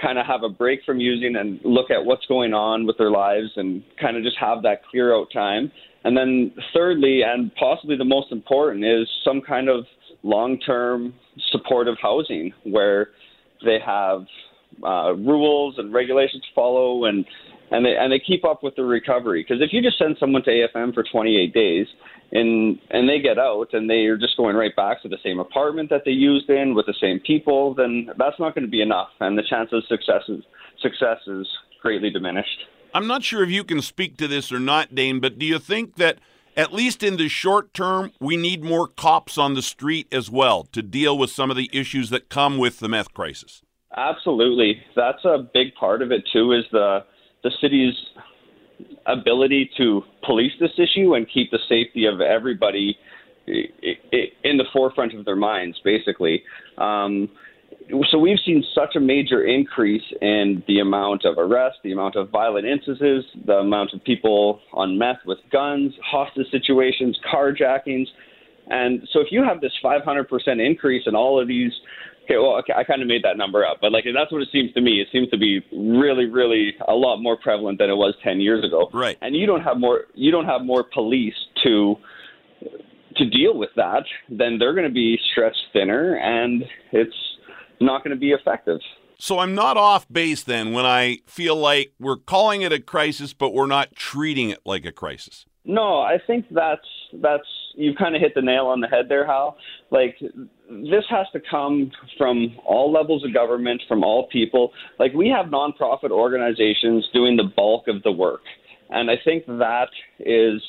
kind 0.01 0.17
of 0.17 0.25
have 0.25 0.43
a 0.43 0.49
break 0.49 0.81
from 0.85 0.99
using 0.99 1.37
and 1.37 1.59
look 1.63 1.89
at 1.89 2.03
what's 2.03 2.25
going 2.25 2.53
on 2.53 2.85
with 2.85 2.97
their 2.97 3.11
lives 3.11 3.47
and 3.55 3.81
kind 3.99 4.17
of 4.17 4.23
just 4.23 4.37
have 4.37 4.61
that 4.63 4.83
clear 4.91 5.15
out 5.15 5.27
time. 5.31 5.71
And 6.05 6.15
then 6.15 6.53
thirdly, 6.71 7.21
and 7.25 7.53
possibly 7.55 7.97
the 7.97 8.05
most 8.05 8.31
important, 8.31 8.85
is 8.85 9.09
some 9.23 9.41
kind 9.41 9.67
of 9.67 9.85
long 10.23 10.59
term 10.59 11.13
supportive 11.51 11.95
housing 12.01 12.53
where 12.63 13.09
they 13.65 13.79
have 13.83 14.25
uh, 14.83 15.13
rules 15.15 15.75
and 15.77 15.93
regulations 15.93 16.43
to 16.43 16.47
follow 16.53 17.05
and 17.05 17.25
and 17.71 17.83
they 17.83 17.95
and 17.97 18.11
they 18.11 18.19
keep 18.19 18.45
up 18.45 18.61
with 18.61 18.75
the 18.75 18.83
recovery. 18.83 19.43
Because 19.43 19.63
if 19.63 19.73
you 19.73 19.81
just 19.81 19.97
send 19.97 20.15
someone 20.19 20.43
to 20.43 20.51
AFM 20.51 20.93
for 20.93 21.03
28 21.03 21.53
days 21.53 21.87
and 22.31 22.77
and 22.91 23.09
they 23.09 23.19
get 23.19 23.39
out 23.39 23.69
and 23.73 23.89
they 23.89 24.05
are 24.05 24.17
just 24.17 24.37
going 24.37 24.55
right 24.55 24.75
back 24.75 25.01
to 25.01 25.09
the 25.09 25.17
same 25.23 25.39
apartment 25.39 25.89
that 25.89 26.01
they 26.05 26.11
used 26.11 26.49
in 26.49 26.75
with 26.75 26.85
the 26.85 26.95
same 26.99 27.19
people 27.19 27.73
then 27.73 28.07
that's 28.17 28.39
not 28.39 28.55
going 28.55 28.65
to 28.65 28.71
be 28.71 28.81
enough 28.81 29.09
and 29.19 29.37
the 29.37 29.43
chance 29.47 29.69
of 29.71 29.83
success 29.87 30.23
is 30.27 30.43
success 30.81 31.17
is 31.27 31.47
greatly 31.81 32.09
diminished 32.09 32.65
I'm 32.95 33.07
not 33.07 33.25
sure 33.25 33.43
if 33.43 33.49
you 33.49 33.65
can 33.65 33.81
speak 33.81 34.15
to 34.17 34.27
this 34.27 34.53
or 34.53 34.59
not, 34.59 34.95
Dane, 34.95 35.19
but 35.19 35.37
do 35.37 35.45
you 35.45 35.59
think 35.59 35.97
that 35.97 36.19
at 36.55 36.71
least 36.71 37.03
in 37.03 37.17
the 37.17 37.27
short 37.27 37.73
term, 37.73 38.13
we 38.21 38.37
need 38.37 38.63
more 38.63 38.87
cops 38.87 39.37
on 39.37 39.53
the 39.53 39.61
street 39.61 40.07
as 40.13 40.29
well 40.29 40.63
to 40.71 40.81
deal 40.81 41.17
with 41.17 41.29
some 41.29 41.51
of 41.51 41.57
the 41.57 41.69
issues 41.73 42.09
that 42.11 42.29
come 42.29 42.57
with 42.57 42.79
the 42.79 42.87
meth 42.87 43.13
crisis? 43.13 43.61
Absolutely, 43.97 44.81
that's 44.95 45.25
a 45.25 45.45
big 45.53 45.75
part 45.75 46.01
of 46.01 46.13
it 46.13 46.23
too. 46.31 46.53
Is 46.53 46.63
the 46.71 47.03
the 47.43 47.51
city's 47.59 47.93
ability 49.07 49.69
to 49.75 50.01
police 50.25 50.53
this 50.61 50.71
issue 50.77 51.15
and 51.15 51.27
keep 51.29 51.51
the 51.51 51.59
safety 51.67 52.05
of 52.05 52.21
everybody 52.21 52.97
in 53.45 54.57
the 54.57 54.65
forefront 54.71 55.13
of 55.13 55.25
their 55.25 55.35
minds, 55.35 55.77
basically. 55.83 56.43
Um, 56.77 57.29
so 58.11 58.17
we've 58.17 58.39
seen 58.45 58.63
such 58.73 58.95
a 58.95 58.99
major 58.99 59.45
increase 59.45 60.03
in 60.21 60.63
the 60.67 60.79
amount 60.79 61.25
of 61.25 61.37
arrests, 61.37 61.79
the 61.83 61.91
amount 61.91 62.15
of 62.15 62.29
violent 62.29 62.65
instances, 62.65 63.23
the 63.45 63.57
amount 63.57 63.93
of 63.93 64.03
people 64.03 64.59
on 64.73 64.97
meth 64.97 65.19
with 65.25 65.37
guns, 65.51 65.93
hostage 66.03 66.47
situations, 66.51 67.17
carjackings. 67.31 68.07
And 68.67 69.07
so 69.11 69.19
if 69.19 69.27
you 69.31 69.43
have 69.43 69.61
this 69.61 69.71
500% 69.83 70.25
increase 70.65 71.03
in 71.05 71.15
all 71.15 71.39
of 71.39 71.47
these, 71.47 71.71
okay, 72.23 72.37
well, 72.37 72.57
okay, 72.57 72.73
I 72.75 72.83
kind 72.83 73.01
of 73.03 73.07
made 73.07 73.23
that 73.23 73.37
number 73.37 73.63
up, 73.63 73.77
but 73.81 73.91
like 73.91 74.05
that's 74.15 74.31
what 74.31 74.41
it 74.41 74.49
seems 74.51 74.73
to 74.73 74.81
me. 74.81 74.99
It 74.99 75.07
seems 75.11 75.29
to 75.29 75.37
be 75.37 75.63
really, 75.71 76.25
really 76.25 76.73
a 76.87 76.93
lot 76.93 77.17
more 77.17 77.37
prevalent 77.37 77.77
than 77.77 77.91
it 77.91 77.95
was 77.95 78.15
10 78.23 78.39
years 78.39 78.65
ago. 78.65 78.89
Right. 78.93 79.17
And 79.21 79.35
you 79.35 79.45
don't 79.45 79.61
have 79.61 79.77
more, 79.77 80.05
you 80.15 80.31
don't 80.31 80.45
have 80.45 80.61
more 80.63 80.83
police 80.83 81.35
to 81.63 81.97
to 83.17 83.29
deal 83.29 83.57
with 83.57 83.69
that, 83.77 84.03
then 84.29 84.57
they're 84.59 84.73
going 84.73 84.87
to 84.87 84.93
be 84.93 85.17
stretched 85.31 85.61
thinner, 85.71 86.15
and 86.15 86.63
it's 86.91 87.15
not 87.79 88.03
going 88.03 88.15
to 88.15 88.19
be 88.19 88.31
effective. 88.31 88.79
So 89.17 89.39
I'm 89.39 89.55
not 89.55 89.77
off 89.77 90.07
base 90.09 90.43
then 90.43 90.73
when 90.73 90.85
I 90.85 91.19
feel 91.25 91.55
like 91.55 91.93
we're 91.99 92.17
calling 92.17 92.61
it 92.61 92.73
a 92.73 92.79
crisis, 92.79 93.33
but 93.33 93.53
we're 93.53 93.65
not 93.65 93.95
treating 93.95 94.49
it 94.49 94.59
like 94.65 94.85
a 94.85 94.91
crisis. 94.91 95.45
No, 95.63 95.99
I 95.99 96.17
think 96.25 96.45
that's 96.51 96.85
that's 97.13 97.47
you've 97.75 97.95
kind 97.95 98.15
of 98.15 98.21
hit 98.21 98.33
the 98.35 98.41
nail 98.41 98.67
on 98.67 98.81
the 98.81 98.87
head 98.87 99.09
there, 99.09 99.25
Hal. 99.25 99.57
Like 99.89 100.17
this 100.69 101.05
has 101.09 101.27
to 101.33 101.41
come 101.49 101.91
from 102.17 102.57
all 102.65 102.91
levels 102.91 103.23
of 103.23 103.33
government, 103.33 103.81
from 103.87 104.03
all 104.03 104.27
people. 104.27 104.73
Like 104.99 105.13
we 105.13 105.29
have 105.29 105.47
nonprofit 105.47 106.11
organizations 106.11 107.07
doing 107.13 107.35
the 107.35 107.49
bulk 107.55 107.87
of 107.87 108.03
the 108.03 108.11
work, 108.11 108.41
and 108.89 109.09
I 109.09 109.15
think 109.23 109.45
that 109.47 109.89
is 110.19 110.61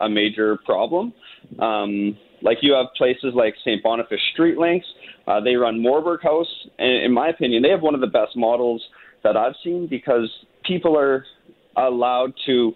a 0.00 0.08
major 0.08 0.58
problem. 0.64 1.12
Um, 1.58 2.16
like 2.44 2.58
you 2.60 2.74
have 2.74 2.86
places 2.96 3.32
like 3.34 3.54
St. 3.64 3.82
Boniface 3.82 4.20
Street 4.32 4.58
Links. 4.58 4.86
Uh, 5.26 5.40
they 5.40 5.56
run 5.56 5.80
Morberg 5.80 6.22
House, 6.22 6.68
and 6.78 7.02
in 7.02 7.12
my 7.12 7.28
opinion, 7.28 7.62
they 7.62 7.70
have 7.70 7.82
one 7.82 7.94
of 7.94 8.00
the 8.00 8.06
best 8.06 8.36
models 8.36 8.82
that 9.24 9.36
I've 9.36 9.54
seen 9.64 9.88
because 9.88 10.30
people 10.64 10.96
are 10.96 11.24
allowed 11.76 12.34
to 12.46 12.74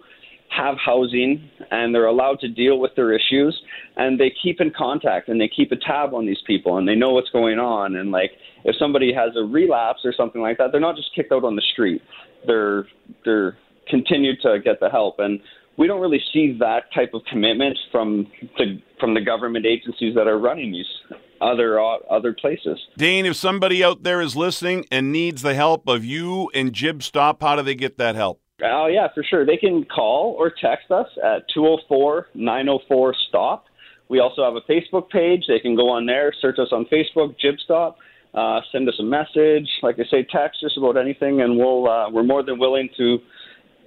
have 0.49 0.77
housing 0.83 1.49
and 1.71 1.95
they're 1.95 2.07
allowed 2.07 2.41
to 2.41 2.49
deal 2.49 2.79
with 2.79 2.95
their 2.97 3.13
issues 3.13 3.61
and 3.97 4.19
they 4.19 4.33
keep 4.43 4.63
in 4.63 4.73
contact 4.77 5.29
and 5.29 5.39
they 5.39 5.49
keep 5.49 5.71
a 5.73 5.77
tab 5.77 6.15
on 6.15 6.25
these 6.25 6.41
people 6.47 6.79
and 6.79 6.89
they 6.89 6.95
know 6.95 7.11
what's 7.11 7.29
going 7.31 7.59
on 7.59 7.97
and 7.97 8.11
like 8.11 8.31
if 8.65 8.75
somebody 8.79 9.13
has 9.13 9.37
a 9.37 9.43
relapse 9.43 10.01
or 10.05 10.13
something 10.17 10.41
like 10.41 10.57
that 10.57 10.73
they're 10.73 10.81
not 10.81 10.97
just 10.97 11.15
kicked 11.15 11.33
out 11.33 11.45
on 11.45 11.55
the 11.55 11.63
street 11.73 12.01
they're 12.47 12.87
they're 13.27 13.59
continued 13.89 14.39
to 14.41 14.59
get 14.65 14.81
the 14.81 14.89
help 14.89 15.17
and 15.19 15.39
we 15.79 15.87
don't 15.87 16.01
really 16.01 16.23
see 16.33 16.57
that 16.59 16.93
type 16.95 17.15
of 17.15 17.23
commitment 17.31 17.79
from 17.91 18.27
the 18.59 18.83
from 19.01 19.15
the 19.15 19.21
government 19.21 19.65
agencies 19.65 20.15
that 20.15 20.27
are 20.27 20.39
running 20.39 20.73
these 20.73 21.17
other 21.41 21.81
uh, 21.81 21.97
other 22.11 22.35
places 22.35 22.79
Dane, 22.97 23.27
if 23.27 23.37
somebody 23.37 23.85
out 23.85 24.03
there 24.03 24.21
is 24.21 24.37
listening 24.37 24.85
and 24.91 25.13
needs 25.13 25.43
the 25.43 25.55
help 25.55 25.89
of 25.89 26.05
you 26.05 26.51
and 26.53 26.73
Jib 26.73 27.03
Stop, 27.03 27.43
how 27.43 27.57
do 27.57 27.63
they 27.63 27.77
get 27.77 27.97
that 27.99 28.17
help? 28.17 28.41
Oh, 28.61 28.89
yeah, 28.89 29.07
for 29.15 29.23
sure. 29.23 29.47
They 29.47 29.57
can 29.57 29.85
call 29.85 30.35
or 30.37 30.51
text 30.51 30.91
us 30.91 31.07
at 31.23 31.49
204 31.55 32.29
904 32.35 33.15
STOP. 33.29 33.67
We 34.09 34.19
also 34.19 34.43
have 34.43 34.55
a 34.57 34.63
Facebook 34.63 35.11
page. 35.11 35.45
They 35.47 35.61
can 35.61 35.77
go 35.77 35.91
on 35.91 36.07
there, 36.07 36.33
search 36.41 36.59
us 36.59 36.69
on 36.73 36.87
Facebook, 36.87 37.37
JibStop, 37.39 37.95
uh, 38.35 38.61
send 38.73 38.89
us 38.89 38.97
a 38.99 39.05
message. 39.05 39.69
Like 39.83 39.97
I 40.01 40.05
say, 40.11 40.27
text 40.33 40.65
us 40.65 40.73
about 40.77 40.97
anything, 40.97 41.41
and 41.41 41.57
we'll, 41.57 41.89
uh, 41.89 42.11
we're 42.11 42.25
more 42.25 42.43
than 42.43 42.59
willing 42.59 42.89
to 42.97 43.19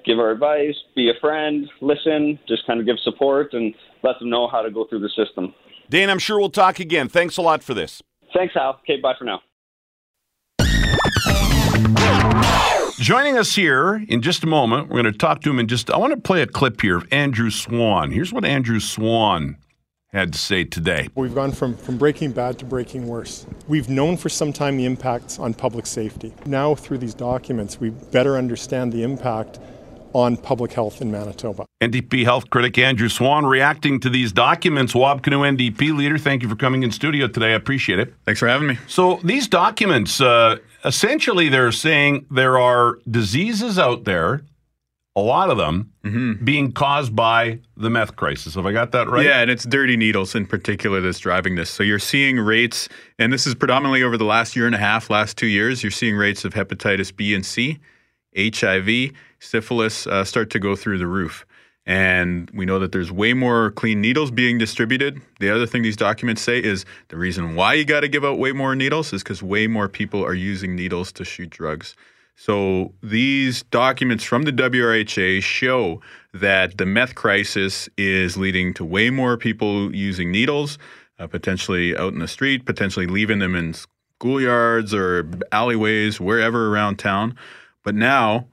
give 0.05 0.20
our 0.20 0.31
advice, 0.31 0.75
be 0.96 1.10
a 1.10 1.20
friend, 1.20 1.70
listen, 1.81 2.39
just 2.48 2.65
kind 2.65 2.79
of 2.79 2.86
give 2.86 2.98
support, 3.03 3.53
and 3.53 3.74
let 4.03 4.20
them 4.20 4.29
know 4.29 4.48
how 4.48 4.62
to 4.62 4.72
go 4.72 4.86
through 4.86 5.00
the 5.00 5.10
system. 5.10 5.53
Dan, 5.89 6.10
I'm 6.10 6.20
sure 6.20 6.39
we'll 6.39 6.50
talk 6.50 6.79
again. 6.79 7.10
Thanks 7.10 7.38
a 7.38 7.41
lot 7.41 7.63
for 7.63 7.74
this. 7.74 8.01
Thanks, 8.34 8.55
Al. 8.55 8.79
Okay, 8.84 9.00
bye 9.01 9.13
for 9.17 9.25
now. 9.25 9.41
Joining 12.98 13.38
us 13.38 13.55
here 13.55 14.05
in 14.08 14.22
just 14.22 14.43
a 14.43 14.48
moment, 14.48 14.88
we're 14.88 15.01
going 15.01 15.12
to 15.12 15.17
talk 15.17 15.41
to 15.41 15.50
him 15.50 15.58
in 15.58 15.67
just. 15.67 15.89
I 15.89 15.98
want 15.98 16.13
to 16.13 16.20
play 16.20 16.41
a 16.43 16.48
clip 16.48 16.81
here 16.81 16.98
of 16.98 17.08
Andrew 17.12 17.50
Swan. 17.50 18.12
Here's 18.12 18.31
what 18.31 18.46
Andrew 18.46 18.79
Swan 18.79 19.58
had 20.13 20.34
to 20.34 20.39
say 20.39 20.63
today. 20.63 21.08
We've 21.15 21.34
gone 21.34 21.51
from, 21.51 21.75
from 21.75 21.98
breaking 21.98 22.34
bad 22.34 22.60
to 22.60 22.65
breaking 22.65 23.08
worse. 23.08 23.48
We've 23.67 23.89
known 23.89 24.17
for 24.17 24.29
some 24.29 24.53
time 24.53 24.77
the 24.77 24.86
impacts 24.86 25.39
on 25.39 25.53
public 25.53 25.86
safety. 25.86 26.34
Now, 26.46 26.75
through 26.75 27.00
these 27.00 27.13
documents, 27.13 27.79
we 27.79 27.89
better 27.89 28.38
understand 28.38 28.91
the 28.93 29.03
impact 29.03 29.60
on 30.13 30.37
public 30.37 30.73
health 30.73 31.01
in 31.01 31.11
Manitoba. 31.11 31.65
NDP 31.81 32.23
health 32.23 32.49
critic 32.49 32.77
Andrew 32.77 33.09
Swan 33.09 33.45
reacting 33.45 33.99
to 34.01 34.09
these 34.09 34.31
documents. 34.31 34.93
Wab 34.93 35.23
Kinew 35.23 35.57
NDP 35.57 35.95
leader, 35.95 36.17
thank 36.17 36.43
you 36.43 36.49
for 36.49 36.55
coming 36.55 36.83
in 36.83 36.91
studio 36.91 37.27
today. 37.27 37.53
I 37.53 37.55
appreciate 37.55 37.99
it. 37.99 38.13
Thanks 38.25 38.39
for 38.39 38.47
having 38.47 38.67
me. 38.67 38.77
So 38.87 39.19
these 39.23 39.47
documents, 39.47 40.21
uh, 40.21 40.57
essentially, 40.85 41.49
they're 41.49 41.71
saying 41.71 42.25
there 42.31 42.59
are 42.59 42.99
diseases 43.09 43.79
out 43.79 44.03
there, 44.03 44.43
a 45.15 45.21
lot 45.21 45.49
of 45.49 45.57
them, 45.57 45.91
being 46.43 46.71
caused 46.71 47.15
by 47.15 47.59
the 47.75 47.89
meth 47.89 48.15
crisis. 48.15 48.55
Have 48.55 48.65
I 48.65 48.71
got 48.71 48.91
that 48.93 49.09
right? 49.09 49.25
Yeah, 49.25 49.41
and 49.41 49.51
it's 49.51 49.65
dirty 49.65 49.97
needles 49.97 50.35
in 50.35 50.45
particular 50.45 51.01
that's 51.01 51.19
driving 51.19 51.55
this. 51.55 51.69
So 51.69 51.83
you're 51.83 51.99
seeing 51.99 52.39
rates, 52.39 52.87
and 53.19 53.31
this 53.31 53.45
is 53.45 53.53
predominantly 53.53 54.03
over 54.03 54.17
the 54.17 54.25
last 54.25 54.55
year 54.55 54.65
and 54.65 54.75
a 54.75 54.79
half, 54.79 55.09
last 55.09 55.37
two 55.37 55.47
years, 55.47 55.83
you're 55.83 55.91
seeing 55.91 56.15
rates 56.15 56.45
of 56.45 56.53
hepatitis 56.53 57.15
B 57.15 57.35
and 57.35 57.45
C, 57.45 57.79
HIV, 58.37 59.11
syphilis 59.41 60.07
uh, 60.07 60.24
start 60.24 60.50
to 60.51 60.60
go 60.60 60.75
through 60.75 61.00
the 61.00 61.07
roof. 61.07 61.45
And 61.86 62.50
we 62.53 62.65
know 62.65 62.77
that 62.79 62.91
there's 62.91 63.12
way 63.12 63.33
more 63.33 63.71
clean 63.71 64.01
needles 64.01 64.29
being 64.29 64.60
distributed. 64.60 65.19
The 65.39 65.50
other 65.50 65.65
thing 65.65 65.81
these 65.81 65.98
documents 65.98 66.41
say 66.41 66.63
is 66.63 66.86
the 67.07 67.17
reason 67.17 67.55
why 67.55 67.74
you 67.74 67.86
got 67.86 68.01
to 68.01 68.07
give 68.07 68.24
out 68.24 68.38
way 68.38 68.51
more 68.51 68.75
needles 68.75 69.12
is 69.12 69.24
because 69.24 69.41
way 69.41 69.65
more 69.65 69.89
people 69.89 70.24
are 70.24 70.36
using 70.36 70.75
needles 70.75 71.12
to 71.13 71.25
shoot 71.25 71.50
drugs. 71.50 71.95
So 72.36 72.93
these 73.01 73.63
documents 73.63 74.24
from 74.24 74.43
the 74.43 74.51
WRHA 74.51 75.41
show 75.41 76.01
that 76.33 76.77
the 76.77 76.86
meth 76.86 77.15
crisis 77.15 77.89
is 77.98 78.38
leading 78.38 78.74
to 78.75 78.86
way 78.86 79.10
more 79.10 79.36
people 79.36 79.93
using 79.93 80.31
needles, 80.31 80.77
uh, 81.19 81.27
potentially 81.27 81.98
out 81.98 82.13
in 82.13 82.19
the 82.19 82.27
street, 82.27 82.65
potentially 82.65 83.07
leaving 83.07 83.39
them 83.39 83.55
in 83.55 83.74
schoolyards 83.74 84.93
or 84.93 85.27
alleyways, 85.51 86.19
wherever 86.19 86.74
around 86.74 86.98
town. 86.98 87.36
But 87.83 87.95
now 87.95 88.48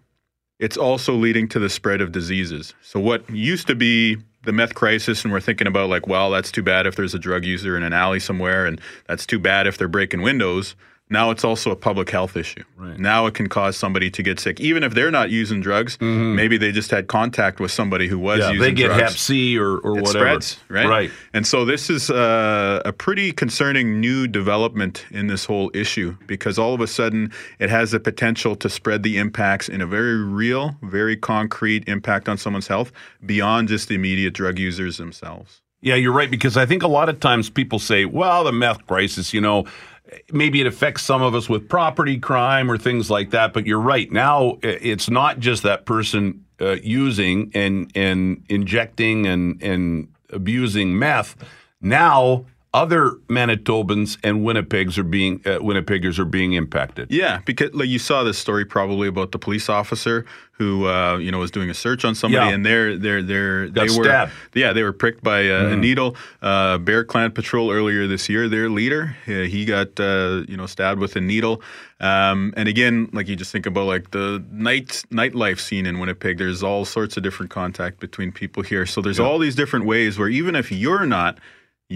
it's 0.59 0.77
also 0.77 1.15
leading 1.15 1.49
to 1.49 1.59
the 1.59 1.69
spread 1.69 2.01
of 2.01 2.13
diseases. 2.13 2.75
So 2.83 2.99
what 3.01 3.29
used 3.31 3.67
to 3.69 3.75
be 3.75 4.19
the 4.43 4.53
meth 4.53 4.75
crisis 4.75 5.25
and 5.25 5.33
we're 5.33 5.41
thinking 5.41 5.67
about 5.67 5.91
like 5.91 6.07
well 6.07 6.31
that's 6.31 6.51
too 6.53 6.63
bad 6.63 6.87
if 6.87 6.97
there's 6.97 7.13
a 7.13 7.19
drug 7.19 7.45
user 7.45 7.77
in 7.77 7.83
an 7.83 7.93
alley 7.93 8.21
somewhere 8.21 8.67
and 8.67 8.81
that's 9.07 9.27
too 9.27 9.39
bad 9.39 9.67
if 9.67 9.77
they're 9.77 9.89
breaking 9.89 10.23
windows 10.23 10.77
now 11.11 11.31
it's 11.31 11.45
also 11.45 11.71
a 11.71 11.77
public 11.77 12.11
health 12.11 12.37
issue. 12.37 12.63
Right. 12.77 12.99
Now 12.99 13.27
it 13.27 13.35
can 13.35 13.49
cause 13.49 13.77
somebody 13.77 14.11
to 14.11 14.23
get 14.23 14.39
sick, 14.39 14.61
even 14.61 14.83
if 14.83 14.95
they're 14.95 15.11
not 15.11 15.31
using 15.31 15.61
drugs. 15.61 15.99
Maybe 16.01 16.59
they 16.59 16.71
just 16.73 16.91
had 16.91 17.07
contact 17.07 17.61
with 17.61 17.71
somebody 17.71 18.09
who 18.09 18.19
was 18.19 18.41
Mm-hmm. 18.41 18.43
Yeah, 18.43 18.53
using 18.53 18.61
they 18.63 18.73
get 18.73 18.87
drugs. 18.89 19.03
Hep 19.03 19.11
C 19.13 19.59
or, 19.59 19.79
or 19.79 19.99
It 19.99 20.03
whatever. 20.03 20.09
spreads, 20.19 20.61
right? 20.69 20.87
Right. 20.87 21.11
And 21.33 21.47
so 21.47 21.65
this 21.65 21.89
is 21.91 22.11
uh, 22.11 22.83
a 22.85 22.93
pretty 22.93 23.33
concerning 23.33 24.01
new 24.01 24.27
development 24.27 25.07
in 25.11 25.27
this 25.29 25.45
whole 25.45 25.71
issue 25.75 26.17
because 26.27 26.59
all 26.59 26.75
of 26.75 26.81
a 26.81 26.87
sudden 26.87 27.33
it 27.59 27.71
has 27.71 27.91
the 27.93 28.01
potential 28.01 28.55
to 28.57 28.69
spread 28.69 29.03
the 29.03 29.17
impacts 29.19 29.69
in 29.69 29.81
a 29.81 29.87
very 29.87 30.17
real, 30.23 30.77
very 30.83 31.17
concrete 31.17 31.89
impact 31.89 32.29
on 32.29 32.37
someone's 32.39 32.69
health 32.69 32.93
beyond 33.25 33.69
just 33.69 33.89
the 33.89 33.95
immediate 33.95 34.35
drug 34.35 34.59
users 34.59 34.99
themselves. 34.99 35.63
Yeah, 35.81 35.95
you're 35.95 36.13
right 36.13 36.31
because 36.31 36.57
I 36.57 36.67
think 36.67 36.83
a 36.83 36.89
lot 36.89 37.09
of 37.09 37.21
times 37.21 37.49
people 37.51 37.79
say, 37.79 38.05
"Well, 38.05 38.43
the 38.43 38.51
meth 38.53 38.85
crisis, 38.89 39.33
you 39.33 39.41
know, 39.41 39.65
maybe 40.33 40.61
it 40.61 40.67
affects 40.67 41.03
some 41.03 41.23
of 41.23 41.35
us 41.35 41.49
with 41.49 41.69
property 41.69 42.19
crime 42.19 42.71
or 42.71 42.79
things 42.79 43.11
like 43.11 43.31
that." 43.31 43.53
But 43.53 43.67
you're 43.67 43.81
right. 43.81 44.11
Now 44.11 44.59
it's 44.63 45.11
not 45.11 45.39
just 45.39 45.63
that 45.63 45.85
person 45.85 46.45
uh, 46.61 46.77
using 46.83 47.51
and 47.55 47.91
and 47.95 48.45
injecting 48.49 49.27
and 49.27 49.63
and 49.63 50.09
abusing 50.31 50.99
meth. 50.99 51.37
Now 51.81 52.47
other 52.75 53.13
Manitobans 53.29 54.19
and 54.23 54.39
Winnipegs 54.47 54.99
are 54.99 55.03
being 55.03 55.41
uh, 55.47 55.59
Winnipeggers 55.61 56.19
are 56.19 56.25
being 56.27 56.53
impacted. 56.53 57.11
Yeah, 57.11 57.41
because 57.47 57.73
like 57.73 57.89
you 57.89 57.99
saw 57.99 58.25
this 58.25 58.39
story 58.39 58.65
probably 58.65 59.09
about 59.09 59.33
the 59.33 59.39
police 59.39 59.69
officer 59.69 60.27
who 60.53 60.87
uh, 60.87 61.17
you 61.19 61.31
know 61.31 61.39
was 61.39 61.51
doing 61.51 61.71
a 61.71 61.75
search 61.75 62.05
on 62.05 62.15
somebody, 62.15 62.47
Yeah. 62.47 62.55
and 62.55 62.67
they're 62.67 62.99
they're 62.99 63.23
they're 63.23 63.69
Got 63.69 63.89
they 63.89 63.97
were 63.99 64.05
stabbed. 64.05 64.33
yeah 64.55 64.73
they 64.75 64.83
were 64.83 64.93
pricked 64.93 65.23
by 65.25 65.41
a, 65.43 65.69
a 65.69 65.77
needle. 65.77 66.15
Uh, 66.43 66.77
Bear 66.79 67.05
Clan 67.05 67.31
Patrol 67.33 67.71
earlier 67.71 68.07
this 68.07 68.29
year, 68.29 68.49
their 68.49 68.69
leader 68.69 69.17
uh, 69.27 69.31
he 69.43 69.65
got 69.65 69.99
uh, 69.99 70.43
you 70.47 70.57
know 70.57 70.67
stabbed 70.67 71.01
with 71.01 71.17
a 71.17 71.21
needle. 71.23 71.63
Um, 72.01 72.53
and 72.57 72.69
again, 72.69 73.09
like 73.13 73.29
you 73.29 73.35
just 73.37 73.51
think 73.51 73.67
about 73.67 73.87
like 73.87 74.11
the 74.11 74.45
night 74.51 75.05
nightlife 75.11 75.59
scene 75.59 75.87
in 75.87 76.01
Winnipeg. 76.01 76.37
There's 76.39 76.63
all 76.63 76.85
sorts 76.85 77.17
of 77.17 77.23
different 77.23 77.51
contact 77.51 77.99
between 77.99 78.31
people 78.31 78.63
here. 78.63 78.85
So 78.85 79.01
there's 79.01 79.19
all 79.21 79.39
these 79.39 79.55
different 79.55 79.87
ways 79.87 80.19
where 80.19 80.29
even 80.29 80.55
if 80.55 80.71
you're 80.71 81.07
not 81.07 81.39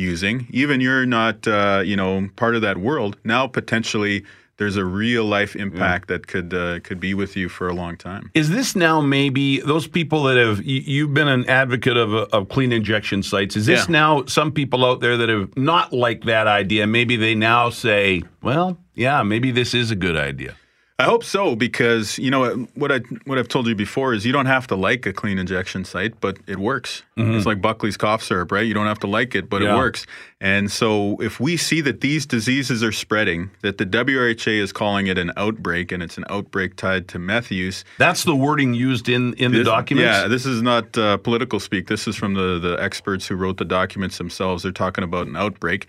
using, 0.02 0.46
even 0.50 0.80
you're 0.80 1.06
not, 1.06 1.46
uh, 1.46 1.82
you 1.84 1.96
know, 1.96 2.28
part 2.36 2.54
of 2.54 2.62
that 2.62 2.78
world. 2.78 3.16
Now 3.24 3.46
potentially 3.46 4.24
there's 4.56 4.76
a 4.76 4.84
real 4.84 5.24
life 5.24 5.56
impact 5.56 6.08
that 6.08 6.26
could 6.28 6.54
uh, 6.54 6.80
could 6.80 7.00
be 7.00 7.14
with 7.14 7.36
you 7.36 7.48
for 7.48 7.68
a 7.68 7.74
long 7.74 7.96
time. 7.96 8.30
Is 8.34 8.50
this 8.50 8.76
now 8.76 9.00
maybe 9.00 9.60
those 9.60 9.86
people 9.86 10.22
that 10.24 10.36
have 10.36 10.62
you, 10.64 10.80
you've 10.80 11.14
been 11.14 11.28
an 11.28 11.48
advocate 11.48 11.96
of, 11.96 12.12
of 12.12 12.48
clean 12.48 12.72
injection 12.72 13.22
sites? 13.22 13.56
Is 13.56 13.66
this 13.66 13.86
Yeah. 13.88 13.92
now 13.92 14.24
some 14.26 14.52
people 14.52 14.84
out 14.84 15.00
there 15.00 15.16
that 15.16 15.28
have 15.28 15.54
not 15.56 15.92
liked 15.92 16.26
that 16.26 16.46
idea? 16.46 16.86
Maybe 16.86 17.16
they 17.16 17.34
now 17.34 17.70
say, 17.70 18.22
"Well, 18.42 18.78
yeah, 18.94 19.22
maybe 19.22 19.50
this 19.50 19.74
is 19.74 19.90
a 19.90 19.96
good 19.96 20.16
idea." 20.16 20.54
I 21.02 21.04
hope 21.06 21.24
so 21.24 21.56
because 21.56 22.18
you 22.18 22.30
know 22.30 22.54
what 22.74 22.90
I 22.92 22.98
what 23.26 23.38
I've 23.38 23.48
told 23.48 23.66
you 23.66 23.74
before 23.74 24.14
is 24.14 24.24
you 24.24 24.32
don't 24.32 24.46
have 24.46 24.66
to 24.68 24.76
like 24.76 25.04
a 25.06 25.12
clean 25.12 25.38
injection 25.38 25.84
site, 25.84 26.20
but 26.20 26.38
it 26.46 26.58
works. 26.58 27.02
It's 27.16 27.46
like 27.46 27.60
Buckley's 27.60 27.96
cough 27.96 28.22
syrup, 28.22 28.50
right? 28.52 28.66
You 28.66 28.74
don't 28.74 28.86
have 28.86 28.98
to 29.00 29.06
like 29.06 29.34
it, 29.34 29.48
but 29.50 29.62
Yeah. 29.62 29.74
it 29.74 29.76
works. 29.76 30.06
And 30.40 30.70
so 30.72 31.16
if 31.20 31.38
we 31.40 31.56
see 31.56 31.80
that 31.82 32.00
these 32.00 32.26
diseases 32.26 32.82
are 32.82 32.90
spreading, 32.92 33.50
that 33.62 33.78
the 33.78 33.86
WRHA 33.86 34.60
is 34.60 34.72
calling 34.72 35.06
it 35.06 35.18
an 35.18 35.30
outbreak, 35.36 35.92
and 35.92 36.02
it's 36.02 36.16
an 36.18 36.24
outbreak 36.30 36.74
tied 36.76 37.06
to 37.08 37.18
meth 37.18 37.50
use, 37.52 37.84
That's 37.98 38.24
the 38.24 38.34
wording 38.34 38.74
used 38.74 39.08
in 39.08 39.34
in 39.34 39.52
the 39.52 39.58
This- 39.58 39.66
documents. 39.66 40.06
Yeah, 40.06 40.28
this 40.28 40.46
is 40.46 40.62
not 40.62 40.96
uh, 40.98 41.16
political 41.18 41.60
speak. 41.60 41.86
This 41.88 42.08
is 42.08 42.16
from 42.16 42.34
the, 42.34 42.58
the 42.58 42.76
experts 42.82 43.26
who 43.28 43.34
wrote 43.36 43.58
the 43.58 43.64
documents 43.64 44.18
themselves. 44.18 44.62
They're 44.62 44.72
talking 44.72 45.04
about 45.04 45.26
an 45.26 45.36
outbreak. 45.36 45.86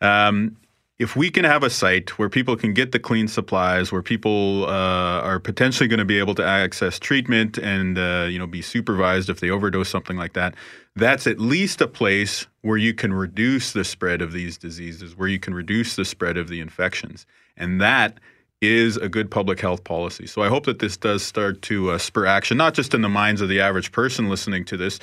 Um, 0.00 0.56
if 0.98 1.14
we 1.14 1.30
can 1.30 1.44
have 1.44 1.62
a 1.62 1.68
site 1.68 2.18
where 2.18 2.30
people 2.30 2.56
can 2.56 2.72
get 2.72 2.92
the 2.92 2.98
clean 2.98 3.28
supplies, 3.28 3.92
where 3.92 4.02
people 4.02 4.64
uh, 4.64 5.20
are 5.20 5.38
potentially 5.38 5.88
going 5.88 5.98
to 5.98 6.06
be 6.06 6.18
able 6.18 6.34
to 6.34 6.44
access 6.44 6.98
treatment 6.98 7.58
and 7.58 7.98
uh, 7.98 8.26
you 8.30 8.38
know 8.38 8.46
be 8.46 8.62
supervised 8.62 9.28
if 9.28 9.40
they 9.40 9.50
overdose 9.50 9.88
something 9.88 10.16
like 10.16 10.32
that, 10.32 10.54
that's 10.94 11.26
at 11.26 11.38
least 11.38 11.80
a 11.80 11.86
place 11.86 12.46
where 12.62 12.78
you 12.78 12.94
can 12.94 13.12
reduce 13.12 13.72
the 13.72 13.84
spread 13.84 14.22
of 14.22 14.32
these 14.32 14.56
diseases, 14.56 15.16
where 15.16 15.28
you 15.28 15.38
can 15.38 15.54
reduce 15.54 15.96
the 15.96 16.04
spread 16.04 16.38
of 16.38 16.48
the 16.48 16.60
infections, 16.60 17.26
and 17.56 17.80
that 17.80 18.18
is 18.62 18.96
a 18.96 19.08
good 19.08 19.30
public 19.30 19.60
health 19.60 19.84
policy. 19.84 20.26
So 20.26 20.40
I 20.40 20.48
hope 20.48 20.64
that 20.64 20.78
this 20.78 20.96
does 20.96 21.22
start 21.22 21.60
to 21.62 21.90
uh, 21.90 21.98
spur 21.98 22.24
action, 22.24 22.56
not 22.56 22.72
just 22.72 22.94
in 22.94 23.02
the 23.02 23.08
minds 23.08 23.42
of 23.42 23.50
the 23.50 23.60
average 23.60 23.92
person 23.92 24.30
listening 24.30 24.64
to 24.64 24.78
this, 24.78 24.98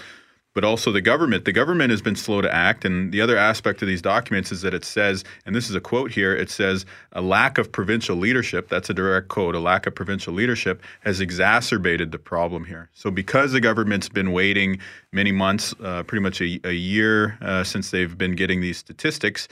but 0.53 0.63
also 0.63 0.91
the 0.91 1.01
government. 1.01 1.45
The 1.45 1.51
government 1.51 1.91
has 1.91 2.01
been 2.01 2.15
slow 2.15 2.41
to 2.41 2.53
act. 2.53 2.85
And 2.85 3.11
the 3.11 3.21
other 3.21 3.37
aspect 3.37 3.81
of 3.81 3.87
these 3.87 4.01
documents 4.01 4.51
is 4.51 4.61
that 4.61 4.73
it 4.73 4.85
says, 4.85 5.23
and 5.45 5.55
this 5.55 5.69
is 5.69 5.75
a 5.75 5.81
quote 5.81 6.11
here 6.11 6.35
it 6.35 6.49
says, 6.49 6.85
a 7.11 7.21
lack 7.21 7.57
of 7.57 7.71
provincial 7.71 8.15
leadership, 8.15 8.69
that's 8.69 8.89
a 8.89 8.93
direct 8.93 9.27
quote, 9.27 9.55
a 9.55 9.59
lack 9.59 9.85
of 9.87 9.95
provincial 9.95 10.33
leadership 10.33 10.81
has 11.01 11.19
exacerbated 11.19 12.11
the 12.11 12.19
problem 12.19 12.65
here. 12.65 12.89
So 12.93 13.11
because 13.11 13.51
the 13.51 13.61
government's 13.61 14.09
been 14.09 14.31
waiting 14.31 14.79
many 15.11 15.31
months, 15.31 15.73
uh, 15.83 16.03
pretty 16.03 16.21
much 16.21 16.41
a, 16.41 16.59
a 16.63 16.73
year 16.73 17.37
uh, 17.41 17.63
since 17.63 17.91
they've 17.91 18.17
been 18.17 18.35
getting 18.35 18.61
these 18.61 18.77
statistics, 18.77 19.47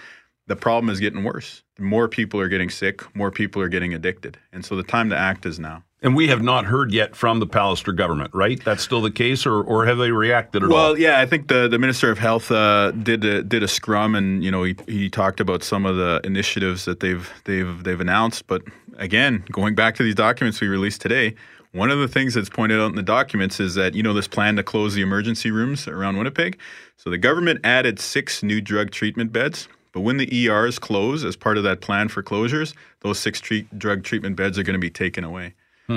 the 0.47 0.55
problem 0.55 0.89
is 0.89 0.99
getting 0.99 1.23
worse. 1.23 1.63
More 1.79 2.07
people 2.07 2.39
are 2.39 2.49
getting 2.49 2.69
sick, 2.69 3.15
more 3.15 3.31
people 3.31 3.61
are 3.61 3.69
getting 3.69 3.93
addicted. 3.93 4.37
And 4.51 4.65
so 4.65 4.75
the 4.75 4.83
time 4.83 5.09
to 5.09 5.17
act 5.17 5.45
is 5.45 5.59
now. 5.59 5.83
And 6.01 6.15
we 6.15 6.27
have 6.29 6.41
not 6.41 6.65
heard 6.65 6.91
yet 6.91 7.15
from 7.15 7.39
the 7.39 7.45
Pallister 7.45 7.95
government, 7.95 8.31
right? 8.33 8.63
That's 8.63 8.81
still 8.81 9.01
the 9.01 9.11
case, 9.11 9.45
or 9.45 9.61
or 9.61 9.85
have 9.85 9.97
they 9.97 10.11
reacted 10.11 10.63
at 10.63 10.69
all? 10.69 10.75
Well, 10.75 10.97
yeah, 10.97 11.19
I 11.19 11.25
think 11.25 11.47
the, 11.47 11.67
the 11.67 11.77
Minister 11.77 12.09
of 12.09 12.17
Health 12.17 12.51
uh, 12.51 12.91
did 12.91 13.23
a, 13.23 13.43
did 13.43 13.61
a 13.63 13.67
scrum, 13.67 14.15
and 14.15 14.43
you 14.43 14.51
know 14.51 14.63
he, 14.63 14.75
he 14.87 15.09
talked 15.09 15.39
about 15.39 15.63
some 15.63 15.85
of 15.85 15.97
the 15.97 16.19
initiatives 16.23 16.85
that 16.85 16.99
they've 16.99 17.31
they've 17.45 17.83
they've 17.83 18.01
announced. 18.01 18.47
But 18.47 18.63
again, 18.97 19.43
going 19.51 19.75
back 19.75 19.95
to 19.95 20.03
these 20.03 20.15
documents 20.15 20.59
we 20.59 20.67
released 20.67 21.01
today, 21.01 21.35
one 21.71 21.91
of 21.91 21.99
the 21.99 22.07
things 22.07 22.33
that's 22.33 22.49
pointed 22.49 22.79
out 22.79 22.89
in 22.89 22.95
the 22.95 23.03
documents 23.03 23.59
is 23.59 23.75
that 23.75 23.93
you 23.93 24.01
know 24.01 24.13
this 24.13 24.27
plan 24.27 24.55
to 24.55 24.63
close 24.63 24.95
the 24.95 25.01
emergency 25.01 25.51
rooms 25.51 25.87
around 25.87 26.17
Winnipeg. 26.17 26.57
So 26.97 27.09
the 27.09 27.17
government 27.17 27.61
added 27.63 27.99
six 27.99 28.41
new 28.41 28.61
drug 28.61 28.91
treatment 28.91 29.31
beds. 29.31 29.67
But 29.93 30.01
when 30.01 30.15
the 30.15 30.47
ERs 30.47 30.79
close 30.79 31.25
as 31.25 31.35
part 31.35 31.57
of 31.57 31.65
that 31.65 31.81
plan 31.81 32.07
for 32.07 32.23
closures, 32.23 32.73
those 33.01 33.19
six 33.19 33.41
treat, 33.41 33.77
drug 33.77 34.03
treatment 34.03 34.37
beds 34.37 34.57
are 34.57 34.63
going 34.63 34.75
to 34.75 34.79
be 34.79 34.89
taken 34.89 35.25
away. 35.25 35.53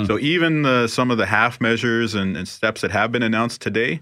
So 0.06 0.18
even 0.18 0.62
the, 0.62 0.88
some 0.88 1.10
of 1.10 1.18
the 1.18 1.26
half 1.26 1.60
measures 1.60 2.14
and, 2.14 2.36
and 2.36 2.48
steps 2.48 2.80
that 2.80 2.90
have 2.90 3.12
been 3.12 3.22
announced 3.22 3.60
today, 3.60 4.00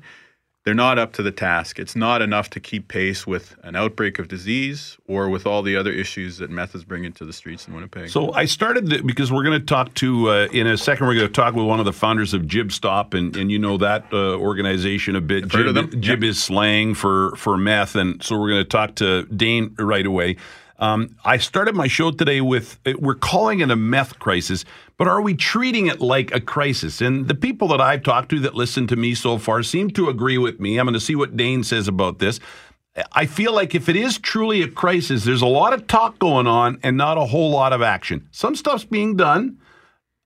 they're 0.65 0.75
not 0.75 0.97
up 0.97 1.13
to 1.15 1.23
the 1.23 1.33
task. 1.33 1.81
It's 1.81 1.97
not 1.97 2.23
enough 2.23 2.49
to 2.51 2.61
keep 2.61 2.87
pace 2.87 3.27
with 3.27 3.57
an 3.65 3.75
outbreak 3.75 4.21
of 4.21 4.29
disease 4.29 4.97
or 5.09 5.29
with 5.29 5.45
all 5.45 5.63
the 5.63 5.77
other 5.77 5.91
issues 5.91 6.39
that 6.39 6.51
meth 6.51 6.77
is 6.77 6.85
bringing 6.85 7.13
to 7.15 7.25
the 7.25 7.33
streets 7.33 7.67
in 7.67 7.75
Winnipeg. 7.75 8.11
So 8.11 8.33
I 8.33 8.45
started 8.45 8.89
the, 8.89 9.03
because 9.03 9.33
we're 9.33 9.43
going 9.43 9.59
to 9.59 9.67
talk 9.67 9.93
to 9.95 10.31
uh, 10.31 10.49
in 10.53 10.69
a 10.69 10.77
second. 10.77 11.07
We're 11.09 11.17
going 11.17 11.27
to 11.27 11.33
talk 11.33 11.55
with 11.55 11.67
one 11.67 11.81
of 11.81 11.85
the 11.85 11.93
founders 11.93 12.33
of 12.33 12.47
Jib 12.47 12.71
Stop, 12.71 13.13
and, 13.13 13.37
and 13.37 13.51
you 13.51 13.59
know 13.59 13.77
that 13.79 14.05
uh, 14.13 14.37
organization 14.37 15.17
a 15.17 15.21
bit. 15.21 15.49
Jib. 15.49 16.01
Jib 16.01 16.23
is 16.23 16.41
slang 16.41 16.95
for 16.95 17.35
for 17.37 17.57
meth, 17.57 17.97
and 17.97 18.23
so 18.23 18.39
we're 18.39 18.51
going 18.51 18.63
to 18.63 18.69
talk 18.69 18.95
to 18.97 19.25
Dane 19.25 19.75
right 19.81 20.07
away. 20.07 20.37
Um, 20.83 21.15
I 21.25 21.37
started 21.37 21.77
my 21.77 21.87
show 21.87 22.11
today 22.11 22.41
with 22.41 22.81
uh, 22.85 22.95
we're 22.99 23.15
calling 23.15 23.61
it 23.61 23.71
a 23.71 23.77
meth 23.77 24.19
crisis, 24.19 24.65
but 24.97 25.07
are 25.07 25.23
we 25.23 25.33
treating 25.33 25.87
it 25.87 26.01
like 26.01 26.35
a 26.35 26.41
crisis? 26.41 27.01
And 27.01 27.29
the 27.29 27.37
people 27.37 27.69
that 27.69 27.81
I've 27.81 28.03
talked 28.03 28.31
to 28.31 28.41
that 28.41 28.57
listen 28.57 28.89
to 28.89 28.97
me 28.97 29.15
so 29.15 29.39
far 29.39 29.63
seem 29.63 29.91
to 29.91 30.09
agree 30.09 30.39
with 30.39 30.59
me. 30.59 30.79
I'm 30.79 30.87
going 30.87 30.95
to 30.95 31.01
see 31.01 31.15
what 31.15 31.37
Dane 31.37 31.63
says 31.63 31.87
about 31.87 32.19
this. 32.19 32.41
I 33.13 33.27
feel 33.27 33.55
like 33.55 33.77
if 33.77 33.89
it 33.89 33.95
is 33.95 34.19
truly 34.19 34.61
a 34.63 34.69
crisis, 34.69 35.23
there's 35.23 35.41
a 35.41 35.47
lot 35.47 35.73
of 35.73 35.87
talk 35.87 36.19
going 36.19 36.49
on 36.49 36.81
and 36.83 36.97
not 36.97 37.17
a 37.17 37.27
whole 37.27 37.51
lot 37.53 37.73
of 37.73 37.81
action. 37.81 38.27
Some 38.33 38.57
stuff's 38.57 38.85
being 38.85 39.17
done. 39.17 39.59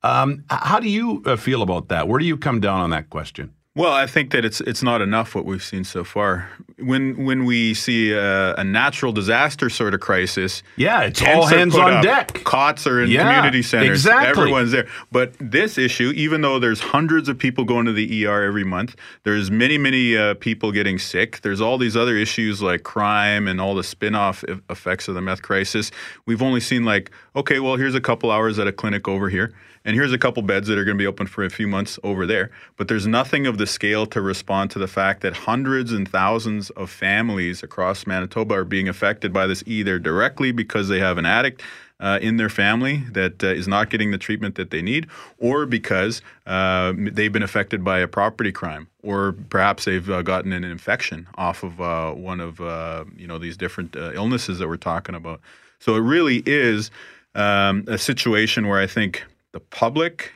Um, 0.02 0.44
how 0.48 0.80
do 0.80 0.88
you 0.88 1.22
uh, 1.26 1.36
feel 1.36 1.60
about 1.60 1.88
that? 1.88 2.08
Where 2.08 2.18
do 2.18 2.24
you 2.24 2.38
come 2.38 2.60
down 2.60 2.80
on 2.80 2.88
that 2.90 3.10
question? 3.10 3.52
Well, 3.74 3.92
I 3.92 4.06
think 4.06 4.30
that 4.30 4.42
it's 4.46 4.62
it's 4.62 4.82
not 4.82 5.02
enough 5.02 5.34
what 5.34 5.44
we've 5.44 5.62
seen 5.62 5.84
so 5.84 6.02
far. 6.02 6.48
When 6.78 7.24
when 7.24 7.46
we 7.46 7.72
see 7.72 8.12
a, 8.12 8.54
a, 8.54 8.64
natural 8.64 9.10
disaster 9.10 9.70
sort 9.70 9.94
of 9.94 10.00
crisis, 10.00 10.62
yeah, 10.76 11.02
it's 11.02 11.22
all 11.22 11.46
hands 11.46 11.74
on 11.74 11.94
up. 11.94 12.02
deck. 12.02 12.44
Cots 12.44 12.86
are 12.86 13.02
in 13.02 13.08
yeah, 13.08 13.22
community 13.22 13.62
centers. 13.62 14.04
Exactly. 14.04 14.28
Everyone's 14.28 14.72
there. 14.72 14.86
But 15.10 15.34
this 15.40 15.78
issue, 15.78 16.12
even 16.14 16.42
though 16.42 16.58
there's 16.58 16.80
hundreds 16.80 17.30
of 17.30 17.38
people 17.38 17.64
going 17.64 17.86
to 17.86 17.92
the 17.92 18.26
ER 18.26 18.42
every 18.42 18.64
month, 18.64 18.94
there's 19.22 19.50
many, 19.50 19.78
many 19.78 20.16
uh, 20.16 20.34
people 20.34 20.70
getting 20.70 20.98
sick. 20.98 21.40
There's 21.40 21.62
all 21.62 21.78
these 21.78 21.96
other 21.96 22.16
issues 22.16 22.60
like 22.60 22.82
crime 22.82 23.48
and 23.48 23.58
all 23.58 23.74
the 23.74 23.84
spin-off 23.84 24.44
effects 24.68 25.08
of 25.08 25.14
the 25.14 25.22
meth 25.22 25.40
crisis. 25.40 25.90
We've 26.26 26.42
only 26.42 26.60
seen 26.60 26.84
like, 26.84 27.10
okay, 27.34 27.58
well, 27.58 27.76
here's 27.76 27.94
a 27.94 28.00
couple 28.02 28.30
hours 28.30 28.58
at 28.58 28.66
a 28.66 28.72
clinic 28.72 29.08
over 29.08 29.30
here 29.30 29.54
and 29.86 29.94
here's 29.94 30.12
a 30.12 30.18
couple 30.18 30.42
beds 30.42 30.66
that 30.66 30.76
are 30.76 30.84
going 30.84 30.96
to 30.96 31.02
be 31.02 31.06
open 31.06 31.28
for 31.28 31.44
a 31.44 31.48
few 31.48 31.68
months 31.68 31.96
over 32.02 32.26
there. 32.26 32.50
But 32.76 32.88
there's 32.88 33.06
nothing 33.06 33.46
of 33.46 33.56
the 33.56 33.68
scale 33.68 34.04
to 34.06 34.20
respond 34.20 34.72
to 34.72 34.80
the 34.80 34.88
fact 34.88 35.20
that 35.20 35.32
hundreds 35.32 35.92
and 35.92 36.08
thousands 36.08 36.65
of 36.70 36.90
families 36.90 37.62
across 37.62 38.06
Manitoba 38.06 38.54
are 38.54 38.64
being 38.64 38.88
affected 38.88 39.32
by 39.32 39.46
this 39.46 39.62
either 39.66 39.98
directly 39.98 40.52
because 40.52 40.88
they 40.88 40.98
have 40.98 41.18
an 41.18 41.26
addict. 41.26 41.62
Uh, 41.98 42.18
in 42.20 42.36
their 42.36 42.50
family 42.50 42.98
that 43.12 43.42
uh, 43.42 43.46
is 43.46 43.66
not 43.66 43.88
getting 43.88 44.10
the 44.10 44.18
treatment 44.18 44.54
that 44.56 44.70
they 44.70 44.82
need, 44.82 45.06
or 45.38 45.64
because 45.64 46.20
uh, 46.44 46.92
they've 46.94 47.32
been 47.32 47.42
affected 47.42 47.82
by 47.82 48.00
a 48.00 48.06
property 48.06 48.52
crime, 48.52 48.86
or 49.02 49.34
perhaps 49.48 49.86
they've 49.86 50.10
uh, 50.10 50.20
gotten 50.20 50.52
an 50.52 50.62
infection 50.62 51.26
off 51.36 51.62
of 51.62 51.80
uh, 51.80 52.12
one 52.12 52.38
of 52.38 52.60
uh, 52.60 53.02
you 53.16 53.26
know 53.26 53.38
these 53.38 53.56
different 53.56 53.96
illnesses 53.96 54.58
that 54.58 54.68
we're 54.68 54.76
talking 54.76 55.14
about. 55.14 55.40
So 55.78 55.94
it 55.94 56.00
really 56.00 56.42
is 56.44 56.90
um, 57.34 57.84
a 57.86 57.96
situation 57.96 58.68
where 58.68 58.78
I 58.78 58.86
think 58.86 59.24
the 59.52 59.60
public 59.60 60.32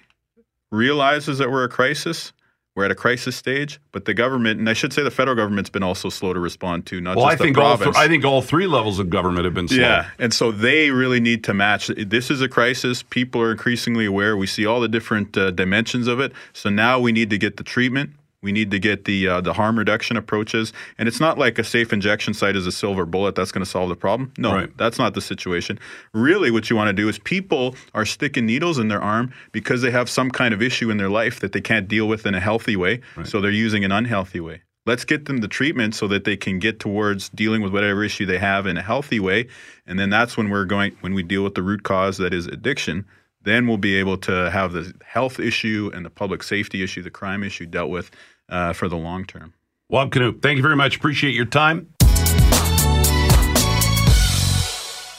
realizes 0.70 1.38
that 1.38 1.50
we're 1.50 1.64
a 1.64 1.68
crisis. 1.68 2.32
We're 2.76 2.84
at 2.84 2.92
a 2.92 2.94
crisis 2.94 3.34
stage, 3.34 3.80
but 3.90 4.04
the 4.04 4.14
government, 4.14 4.60
and 4.60 4.70
I 4.70 4.74
should 4.74 4.92
say 4.92 5.02
the 5.02 5.10
federal 5.10 5.36
government's 5.36 5.70
been 5.70 5.82
also 5.82 6.08
slow 6.08 6.32
to 6.32 6.38
respond 6.38 6.86
to, 6.86 7.00
not 7.00 7.16
well, 7.16 7.26
just 7.26 7.40
I 7.40 7.44
think 7.44 7.56
the 7.56 7.62
province. 7.62 7.86
All 7.88 7.92
th- 7.94 8.04
I 8.04 8.08
think 8.08 8.24
all 8.24 8.42
three 8.42 8.68
levels 8.68 9.00
of 9.00 9.10
government 9.10 9.44
have 9.44 9.54
been 9.54 9.66
slow. 9.66 9.78
Yeah, 9.78 10.10
and 10.20 10.32
so 10.32 10.52
they 10.52 10.90
really 10.90 11.18
need 11.18 11.42
to 11.44 11.54
match. 11.54 11.88
This 11.88 12.30
is 12.30 12.40
a 12.40 12.48
crisis. 12.48 13.02
People 13.02 13.42
are 13.42 13.50
increasingly 13.50 14.06
aware. 14.06 14.36
We 14.36 14.46
see 14.46 14.66
all 14.66 14.80
the 14.80 14.88
different 14.88 15.36
uh, 15.36 15.50
dimensions 15.50 16.06
of 16.06 16.20
it. 16.20 16.32
So 16.52 16.70
now 16.70 17.00
we 17.00 17.10
need 17.10 17.28
to 17.30 17.38
get 17.38 17.56
the 17.56 17.64
treatment 17.64 18.12
we 18.42 18.52
need 18.52 18.70
to 18.70 18.78
get 18.78 19.04
the 19.04 19.28
uh, 19.28 19.40
the 19.40 19.52
harm 19.52 19.78
reduction 19.78 20.16
approaches, 20.16 20.72
and 20.98 21.08
it's 21.08 21.20
not 21.20 21.38
like 21.38 21.58
a 21.58 21.64
safe 21.64 21.92
injection 21.92 22.32
site 22.34 22.56
is 22.56 22.66
a 22.66 22.72
silver 22.72 23.04
bullet 23.04 23.34
that's 23.34 23.52
going 23.52 23.64
to 23.64 23.70
solve 23.70 23.88
the 23.88 23.96
problem. 23.96 24.32
No, 24.38 24.54
right. 24.54 24.76
that's 24.76 24.98
not 24.98 25.14
the 25.14 25.20
situation. 25.20 25.78
Really, 26.14 26.50
what 26.50 26.70
you 26.70 26.76
want 26.76 26.88
to 26.88 26.92
do 26.92 27.08
is 27.08 27.18
people 27.18 27.74
are 27.94 28.06
sticking 28.06 28.46
needles 28.46 28.78
in 28.78 28.88
their 28.88 29.02
arm 29.02 29.32
because 29.52 29.82
they 29.82 29.90
have 29.90 30.08
some 30.08 30.30
kind 30.30 30.54
of 30.54 30.62
issue 30.62 30.90
in 30.90 30.96
their 30.96 31.10
life 31.10 31.40
that 31.40 31.52
they 31.52 31.60
can't 31.60 31.88
deal 31.88 32.08
with 32.08 32.26
in 32.26 32.34
a 32.34 32.40
healthy 32.40 32.76
way, 32.76 33.00
right. 33.16 33.26
so 33.26 33.40
they're 33.40 33.50
using 33.50 33.84
an 33.84 33.92
unhealthy 33.92 34.40
way. 34.40 34.62
Let's 34.86 35.04
get 35.04 35.26
them 35.26 35.38
the 35.38 35.48
treatment 35.48 35.94
so 35.94 36.08
that 36.08 36.24
they 36.24 36.38
can 36.38 36.58
get 36.58 36.80
towards 36.80 37.28
dealing 37.28 37.60
with 37.60 37.72
whatever 37.72 38.02
issue 38.02 38.24
they 38.24 38.38
have 38.38 38.66
in 38.66 38.78
a 38.78 38.82
healthy 38.82 39.20
way, 39.20 39.48
and 39.86 39.98
then 39.98 40.08
that's 40.08 40.36
when 40.38 40.48
we're 40.48 40.64
going 40.64 40.96
when 41.00 41.12
we 41.12 41.22
deal 41.22 41.44
with 41.44 41.54
the 41.54 41.62
root 41.62 41.82
cause 41.82 42.16
that 42.16 42.32
is 42.32 42.46
addiction 42.46 43.04
then 43.42 43.66
we'll 43.66 43.78
be 43.78 43.96
able 43.96 44.18
to 44.18 44.50
have 44.50 44.72
the 44.72 44.92
health 45.04 45.40
issue 45.40 45.90
and 45.94 46.04
the 46.04 46.10
public 46.10 46.42
safety 46.42 46.82
issue, 46.82 47.02
the 47.02 47.10
crime 47.10 47.42
issue 47.42 47.66
dealt 47.66 47.90
with 47.90 48.10
uh, 48.48 48.72
for 48.72 48.88
the 48.88 48.96
long 48.96 49.24
term. 49.24 49.54
Wab 49.88 50.12
Kinew, 50.12 50.40
thank 50.40 50.56
you 50.56 50.62
very 50.62 50.76
much. 50.76 50.96
Appreciate 50.96 51.34
your 51.34 51.46
time. 51.46 51.88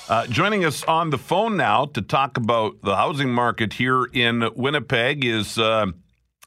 Uh, 0.07 0.27
joining 0.27 0.65
us 0.65 0.83
on 0.83 1.09
the 1.09 1.17
phone 1.17 1.55
now 1.55 1.85
to 1.85 2.01
talk 2.01 2.35
about 2.35 2.81
the 2.81 2.95
housing 2.95 3.33
market 3.33 3.73
here 3.73 4.05
in 4.13 4.49
Winnipeg 4.55 5.23
is 5.23 5.57
uh, 5.57 5.85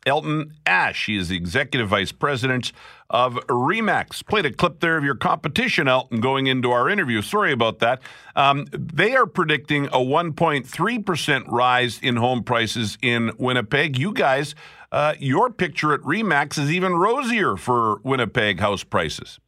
Elton 0.07 0.53
Ash. 0.67 1.07
He 1.07 1.17
is 1.17 1.29
the 1.29 1.37
executive 1.37 1.89
vice 1.89 2.13
president 2.13 2.73
of 3.15 3.35
Remax. 3.47 4.27
Played 4.27 4.45
a 4.45 4.53
clip 4.53 4.81
there 4.81 4.97
of 4.97 5.05
your 5.05 5.15
competition, 5.15 5.87
Elton, 5.87 6.21
going 6.21 6.49
into 6.49 6.73
our 6.73 6.91
interview. 6.91 7.23
Sorry 7.23 7.53
about 7.53 7.79
that. 7.79 8.03
Um, 8.35 8.67
they 8.73 9.15
are 9.15 9.25
predicting 9.25 9.87
a 9.87 9.99
1.3% 9.99 11.45
rise 11.47 12.01
in 12.03 12.17
home 12.17 12.43
prices 12.43 12.99
in 13.01 13.31
Winnipeg. 13.39 13.97
You 13.97 14.13
guys, 14.13 14.57
uh, 14.91 15.15
your 15.21 15.49
picture 15.51 15.95
at 15.95 16.01
Remax 16.01 16.59
is 16.59 16.73
even 16.73 16.95
rosier 16.95 17.57
for 17.57 18.01
Winnipeg 18.03 18.59
house 18.59 18.83
prices. 18.83 19.39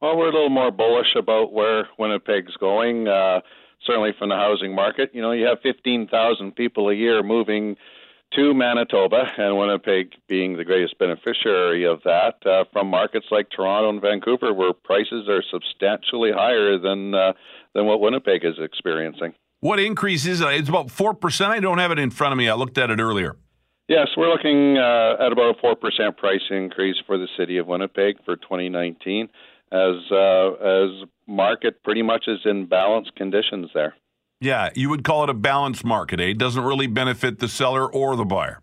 Well, 0.00 0.16
we're 0.16 0.28
a 0.28 0.32
little 0.32 0.48
more 0.48 0.70
bullish 0.70 1.16
about 1.18 1.52
where 1.52 1.88
Winnipeg's 1.98 2.56
going. 2.58 3.08
Uh, 3.08 3.40
certainly 3.84 4.12
from 4.18 4.28
the 4.28 4.36
housing 4.36 4.72
market. 4.72 5.10
You 5.12 5.20
know, 5.20 5.32
you 5.32 5.46
have 5.46 5.58
15,000 5.64 6.54
people 6.54 6.88
a 6.90 6.94
year 6.94 7.24
moving 7.24 7.76
to 8.36 8.54
Manitoba, 8.54 9.24
and 9.38 9.56
Winnipeg 9.58 10.12
being 10.28 10.56
the 10.56 10.64
greatest 10.64 10.98
beneficiary 10.98 11.84
of 11.84 12.02
that, 12.04 12.34
uh, 12.46 12.64
from 12.72 12.88
markets 12.88 13.26
like 13.30 13.48
Toronto 13.50 13.90
and 13.90 14.00
Vancouver, 14.00 14.52
where 14.52 14.72
prices 14.72 15.28
are 15.28 15.42
substantially 15.50 16.32
higher 16.32 16.78
than 16.78 17.14
uh, 17.14 17.32
than 17.74 17.86
what 17.86 18.00
Winnipeg 18.00 18.44
is 18.44 18.54
experiencing. 18.58 19.34
What 19.60 19.80
increase 19.80 20.26
is 20.26 20.40
it? 20.40 20.48
It's 20.48 20.68
about 20.68 20.90
four 20.90 21.14
percent. 21.14 21.52
I 21.52 21.60
don't 21.60 21.78
have 21.78 21.92
it 21.92 21.98
in 21.98 22.10
front 22.10 22.32
of 22.32 22.38
me. 22.38 22.48
I 22.48 22.54
looked 22.54 22.78
at 22.78 22.90
it 22.90 23.00
earlier. 23.00 23.36
Yes, 23.88 24.08
we're 24.16 24.30
looking 24.30 24.78
uh, 24.78 25.16
at 25.20 25.30
about 25.30 25.56
a 25.56 25.60
four 25.60 25.76
percent 25.76 26.16
price 26.16 26.42
increase 26.50 26.96
for 27.06 27.18
the 27.18 27.28
city 27.36 27.58
of 27.58 27.66
Winnipeg 27.66 28.16
for 28.24 28.36
2019, 28.36 29.28
as 29.72 29.94
uh, 30.10 30.52
as 30.52 31.08
market 31.26 31.82
pretty 31.82 32.02
much 32.02 32.24
is 32.26 32.40
in 32.44 32.66
balanced 32.66 33.14
conditions 33.16 33.70
there. 33.74 33.94
Yeah, 34.40 34.70
you 34.74 34.90
would 34.90 35.04
call 35.04 35.24
it 35.24 35.30
a 35.30 35.34
balanced 35.34 35.84
market, 35.84 36.20
eh? 36.20 36.24
It 36.24 36.38
doesn't 36.38 36.62
really 36.62 36.86
benefit 36.86 37.38
the 37.38 37.48
seller 37.48 37.90
or 37.90 38.16
the 38.16 38.24
buyer. 38.24 38.60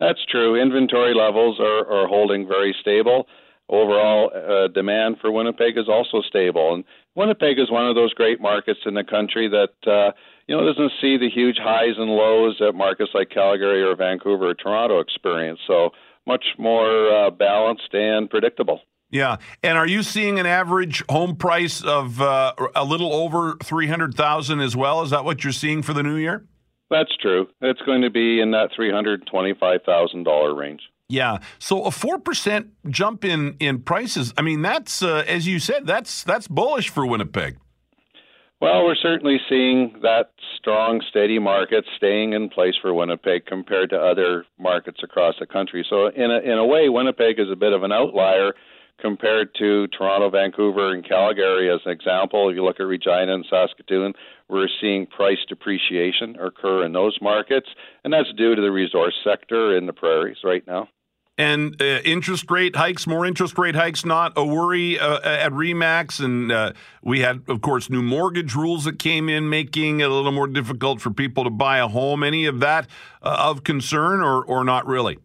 That's 0.00 0.24
true. 0.30 0.60
Inventory 0.60 1.14
levels 1.14 1.58
are, 1.60 1.86
are 1.90 2.06
holding 2.06 2.46
very 2.46 2.74
stable. 2.80 3.26
Overall, 3.68 4.30
uh, 4.34 4.68
demand 4.68 5.16
for 5.20 5.30
Winnipeg 5.30 5.76
is 5.76 5.88
also 5.88 6.22
stable. 6.22 6.74
And 6.74 6.84
Winnipeg 7.16 7.58
is 7.58 7.70
one 7.70 7.86
of 7.86 7.94
those 7.94 8.14
great 8.14 8.40
markets 8.40 8.80
in 8.86 8.94
the 8.94 9.04
country 9.04 9.48
that, 9.48 9.90
uh, 9.90 10.12
you 10.46 10.56
know, 10.56 10.64
doesn't 10.64 10.92
see 11.00 11.18
the 11.18 11.28
huge 11.28 11.58
highs 11.58 11.96
and 11.98 12.10
lows 12.10 12.56
that 12.60 12.72
markets 12.72 13.10
like 13.12 13.28
Calgary 13.30 13.82
or 13.82 13.94
Vancouver 13.96 14.50
or 14.50 14.54
Toronto 14.54 15.00
experience. 15.00 15.58
So 15.66 15.90
much 16.26 16.44
more 16.58 17.10
uh, 17.12 17.30
balanced 17.30 17.92
and 17.92 18.30
predictable. 18.30 18.80
Yeah, 19.10 19.36
and 19.62 19.78
are 19.78 19.86
you 19.86 20.02
seeing 20.02 20.38
an 20.38 20.44
average 20.44 21.02
home 21.08 21.36
price 21.36 21.82
of 21.82 22.20
uh, 22.20 22.52
a 22.74 22.84
little 22.84 23.12
over 23.12 23.56
three 23.62 23.86
hundred 23.86 24.14
thousand 24.14 24.60
as 24.60 24.76
well? 24.76 25.02
Is 25.02 25.10
that 25.10 25.24
what 25.24 25.44
you're 25.44 25.52
seeing 25.52 25.82
for 25.82 25.94
the 25.94 26.02
new 26.02 26.16
year? 26.16 26.44
That's 26.90 27.14
true. 27.16 27.48
It's 27.60 27.80
going 27.82 28.02
to 28.02 28.10
be 28.10 28.40
in 28.40 28.50
that 28.50 28.70
three 28.76 28.90
hundred 28.90 29.26
twenty-five 29.26 29.80
thousand 29.86 30.24
dollar 30.24 30.54
range. 30.54 30.82
Yeah, 31.08 31.38
so 31.58 31.84
a 31.84 31.90
four 31.90 32.18
percent 32.18 32.68
jump 32.90 33.24
in 33.24 33.56
in 33.60 33.80
prices. 33.80 34.34
I 34.36 34.42
mean, 34.42 34.60
that's 34.60 35.02
uh, 35.02 35.24
as 35.26 35.46
you 35.46 35.58
said, 35.58 35.86
that's 35.86 36.22
that's 36.22 36.46
bullish 36.46 36.90
for 36.90 37.06
Winnipeg. 37.06 37.56
Well, 38.60 38.84
we're 38.84 38.96
certainly 38.96 39.38
seeing 39.48 40.00
that 40.02 40.32
strong, 40.58 41.00
steady 41.08 41.38
market 41.38 41.84
staying 41.96 42.32
in 42.32 42.48
place 42.48 42.74
for 42.82 42.92
Winnipeg 42.92 43.46
compared 43.46 43.90
to 43.90 43.96
other 43.96 44.44
markets 44.58 45.00
across 45.02 45.36
the 45.38 45.46
country. 45.46 45.86
So, 45.88 46.08
in 46.08 46.30
a, 46.30 46.40
in 46.40 46.58
a 46.58 46.66
way, 46.66 46.88
Winnipeg 46.88 47.38
is 47.38 47.46
a 47.50 47.56
bit 47.56 47.72
of 47.72 47.84
an 47.84 47.92
outlier 47.92 48.54
compared 49.00 49.54
to 49.56 49.86
Toronto, 49.88 50.30
Vancouver, 50.30 50.92
and 50.92 51.06
Calgary 51.06 51.70
as 51.70 51.80
an 51.86 51.92
example. 51.92 52.48
If 52.48 52.56
you 52.56 52.64
look 52.64 52.80
at 52.80 52.84
Regina 52.84 53.34
and 53.34 53.46
Saskatoon, 53.48 54.14
we're 54.48 54.68
seeing 54.80 55.06
price 55.06 55.38
depreciation 55.48 56.36
occur 56.40 56.84
in 56.84 56.92
those 56.92 57.18
markets, 57.20 57.68
and 58.04 58.12
that's 58.12 58.32
due 58.36 58.54
to 58.54 58.62
the 58.62 58.70
resource 58.70 59.14
sector 59.22 59.76
in 59.76 59.86
the 59.86 59.92
prairies 59.92 60.38
right 60.42 60.66
now. 60.66 60.88
And 61.40 61.80
uh, 61.80 62.00
interest 62.04 62.50
rate 62.50 62.74
hikes, 62.74 63.06
more 63.06 63.24
interest 63.24 63.56
rate 63.56 63.76
hikes, 63.76 64.04
not 64.04 64.32
a 64.36 64.44
worry 64.44 64.98
uh, 64.98 65.20
at 65.20 65.52
Remax. 65.52 66.18
And 66.18 66.50
uh, 66.50 66.72
we 67.00 67.20
had, 67.20 67.44
of 67.46 67.60
course, 67.60 67.88
new 67.88 68.02
mortgage 68.02 68.56
rules 68.56 68.82
that 68.84 68.98
came 68.98 69.28
in, 69.28 69.48
making 69.48 70.00
it 70.00 70.10
a 70.10 70.12
little 70.12 70.32
more 70.32 70.48
difficult 70.48 71.00
for 71.00 71.12
people 71.12 71.44
to 71.44 71.50
buy 71.50 71.78
a 71.78 71.86
home. 71.86 72.24
Any 72.24 72.46
of 72.46 72.58
that 72.58 72.88
uh, 73.22 73.36
of 73.38 73.62
concern, 73.62 74.20
or 74.20 74.44
or 74.44 74.64
not 74.64 74.84
really? 74.88 75.18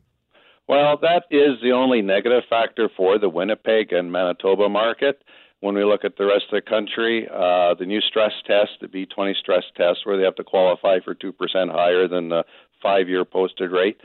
Well, 0.68 0.98
that 1.02 1.24
is 1.30 1.60
the 1.62 1.72
only 1.72 2.02
negative 2.02 2.44
factor 2.50 2.90
for 2.96 3.20
the 3.20 3.28
Winnipeg 3.28 3.92
and 3.92 4.12
Manitoba 4.12 4.70
market. 4.70 5.22
When 5.60 5.76
we 5.76 5.84
look 5.84 6.06
at 6.06 6.18
the 6.18 6.26
rest 6.26 6.46
of 6.52 6.64
the 6.64 6.70
country, 6.70 7.28
uh, 7.30 7.74
the 7.74 7.86
new 7.86 8.02
stress 8.02 8.32
test, 8.46 8.72
the 8.82 8.88
B20 8.88 9.36
stress 9.36 9.64
test, 9.76 10.00
where 10.06 10.18
they 10.18 10.24
have 10.24 10.36
to 10.36 10.44
qualify 10.44 11.00
for 11.04 11.16
2% 11.16 11.34
higher 11.72 12.08
than 12.08 12.30
the 12.30 12.44
five 12.82 13.10
year 13.10 13.26
posted 13.26 13.72
rate, 13.72 13.98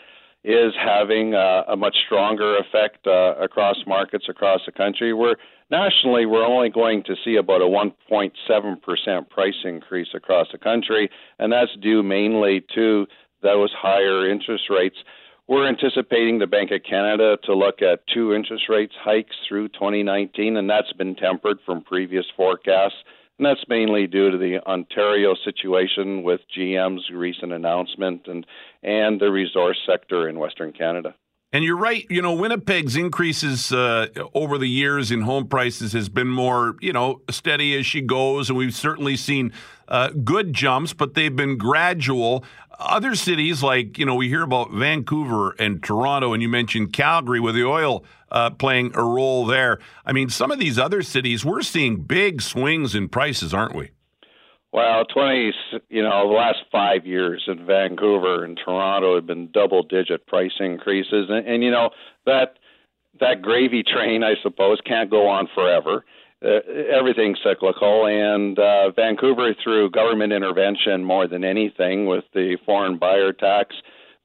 is 0.45 0.73
having 0.79 1.35
uh, 1.35 1.63
a 1.69 1.77
much 1.77 1.97
stronger 2.07 2.57
effect 2.59 3.07
uh, 3.07 3.35
across 3.41 3.77
markets 3.87 4.27
across 4.29 4.61
the 4.67 4.73
country. 4.73 5.13
We're 5.13 5.37
nationally, 5.71 6.27
we're 6.27 6.47
only 6.47 6.71
going 6.71 7.03
to 7.05 7.15
see 7.25 7.37
about 7.37 7.61
a 7.61 7.65
1.7% 7.65 9.31
price 9.31 9.55
increase 9.65 10.09
across 10.15 10.49
the 10.53 10.59
country, 10.59 11.11
and 11.39 11.53
that's 11.53 11.75
due 11.81 12.03
mainly 12.03 12.65
to 12.75 13.07
those 13.43 13.73
higher 13.73 14.29
interest 14.29 14.65
rates. 14.71 14.97
We're 15.49 15.67
anticipating 15.67 16.39
the 16.39 16.47
Bank 16.47 16.73
of 16.73 16.83
Canada 16.89 17.39
to 17.45 17.55
look 17.55 17.81
at 17.81 18.07
two 18.13 18.35
interest 18.35 18.65
rates 18.69 18.93
hikes 19.03 19.35
through 19.49 19.69
2019, 19.69 20.59
and 20.59 20.69
that's 20.69 20.93
been 20.93 21.15
tempered 21.15 21.57
from 21.65 21.83
previous 21.83 22.27
forecasts. 22.37 22.97
And 23.39 23.47
that's 23.47 23.65
mainly 23.67 24.07
due 24.07 24.31
to 24.31 24.37
the 24.37 24.59
Ontario 24.67 25.35
situation 25.47 26.23
with 26.23 26.41
GM's 26.55 27.09
recent 27.11 27.53
announcement 27.53 28.27
and, 28.27 28.45
and 28.83 29.19
the 29.19 29.31
resource 29.31 29.79
sector 29.87 30.29
in 30.29 30.39
Western 30.39 30.73
Canada. 30.73 31.15
And 31.51 31.65
you're 31.65 31.79
right. 31.79 32.05
You 32.11 32.21
know, 32.21 32.35
Winnipeg's 32.35 32.95
increases 32.95 33.73
uh, 33.73 34.09
over 34.35 34.59
the 34.59 34.69
years 34.69 35.11
in 35.11 35.23
home 35.23 35.49
prices 35.49 35.95
has 35.95 36.11
been 36.11 36.29
more, 36.29 36.77
you 36.83 36.93
know, 36.93 37.23
steady 37.31 37.75
as 37.79 37.87
she 37.87 38.03
goes. 38.03 38.51
And 38.51 38.59
we've 38.59 38.75
certainly 38.75 39.17
seen 39.17 39.53
uh, 39.87 40.11
good 40.11 40.53
jumps, 40.53 40.93
but 40.93 41.15
they've 41.15 41.35
been 41.35 41.57
gradual. 41.57 42.45
Other 42.79 43.17
cities, 43.17 43.61
like, 43.61 43.99
you 43.99 44.07
know, 44.07 44.15
we 44.15 44.29
hear 44.29 44.43
about 44.43 44.71
Vancouver 44.71 45.57
and 45.59 45.83
Toronto, 45.83 46.33
and 46.33 46.41
you 46.41 46.49
mentioned 46.49 46.93
Calgary 46.93 47.41
with 47.41 47.57
the 47.57 47.65
oil 47.65 48.05
uh, 48.31 48.51
playing 48.51 48.93
a 48.95 49.03
role 49.03 49.45
there. 49.47 49.81
I 50.07 50.13
mean, 50.13 50.29
some 50.29 50.53
of 50.53 50.61
these 50.61 50.79
other 50.79 51.03
cities, 51.03 51.45
we're 51.45 51.63
seeing 51.63 52.03
big 52.03 52.41
swings 52.41 52.95
in 52.95 53.09
prices, 53.09 53.53
aren't 53.53 53.75
we? 53.75 53.91
Well, 54.73 55.05
20, 55.07 55.53
you 55.89 56.03
know, 56.03 56.29
the 56.29 56.35
last 56.35 56.59
five 56.71 57.05
years 57.05 57.43
in 57.49 57.67
Vancouver 57.67 58.45
and 58.45 58.59
Toronto 58.63 59.17
have 59.17 59.27
been 59.27 59.51
double 59.51 59.83
digit 59.83 60.27
price 60.27 60.53
increases. 60.61 61.27
And, 61.29 61.49
and, 61.49 61.65
you 61.65 61.71
know, 61.71 61.91
that 62.27 62.59
that 63.19 63.43
gravy 63.43 63.83
train, 63.83 64.23
I 64.23 64.35
suppose, 64.43 64.79
can't 64.87 65.11
go 65.11 65.27
on 65.27 65.49
forever. 65.53 66.05
Uh, 66.45 66.61
everything's 66.97 67.39
cyclical. 67.43 68.07
And 68.07 68.59
uh, 68.59 68.91
Vancouver, 68.93 69.55
through 69.63 69.91
government 69.91 70.33
intervention 70.33 71.05
more 71.05 71.27
than 71.27 71.45
anything, 71.45 72.07
with 72.07 72.25
the 72.33 72.59
foreign 72.65 72.99
buyer 72.99 73.33
tax, 73.33 73.75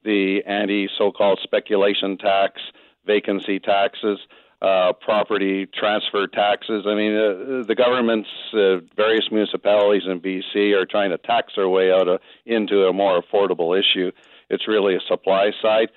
the 0.04 0.42
anti 0.46 0.88
so 0.96 1.10
called 1.10 1.40
speculation 1.42 2.16
tax, 2.18 2.60
vacancy 3.06 3.58
taxes, 3.58 4.18
uh, 4.62 4.92
property 4.92 5.66
transfer 5.66 6.26
taxes. 6.26 6.84
I 6.86 6.94
mean, 6.94 7.14
uh, 7.16 7.64
the 7.66 7.74
governments, 7.76 8.28
uh, 8.54 8.78
various 8.96 9.28
municipalities 9.30 10.04
in 10.06 10.20
BC 10.20 10.72
are 10.72 10.86
trying 10.86 11.10
to 11.10 11.18
tax 11.18 11.52
their 11.56 11.68
way 11.68 11.90
out 11.92 12.08
of, 12.08 12.20
into 12.46 12.86
a 12.86 12.92
more 12.92 13.20
affordable 13.20 13.78
issue. 13.78 14.12
It's 14.50 14.68
really 14.68 14.94
a 14.94 15.00
supply 15.08 15.50
side. 15.60 15.88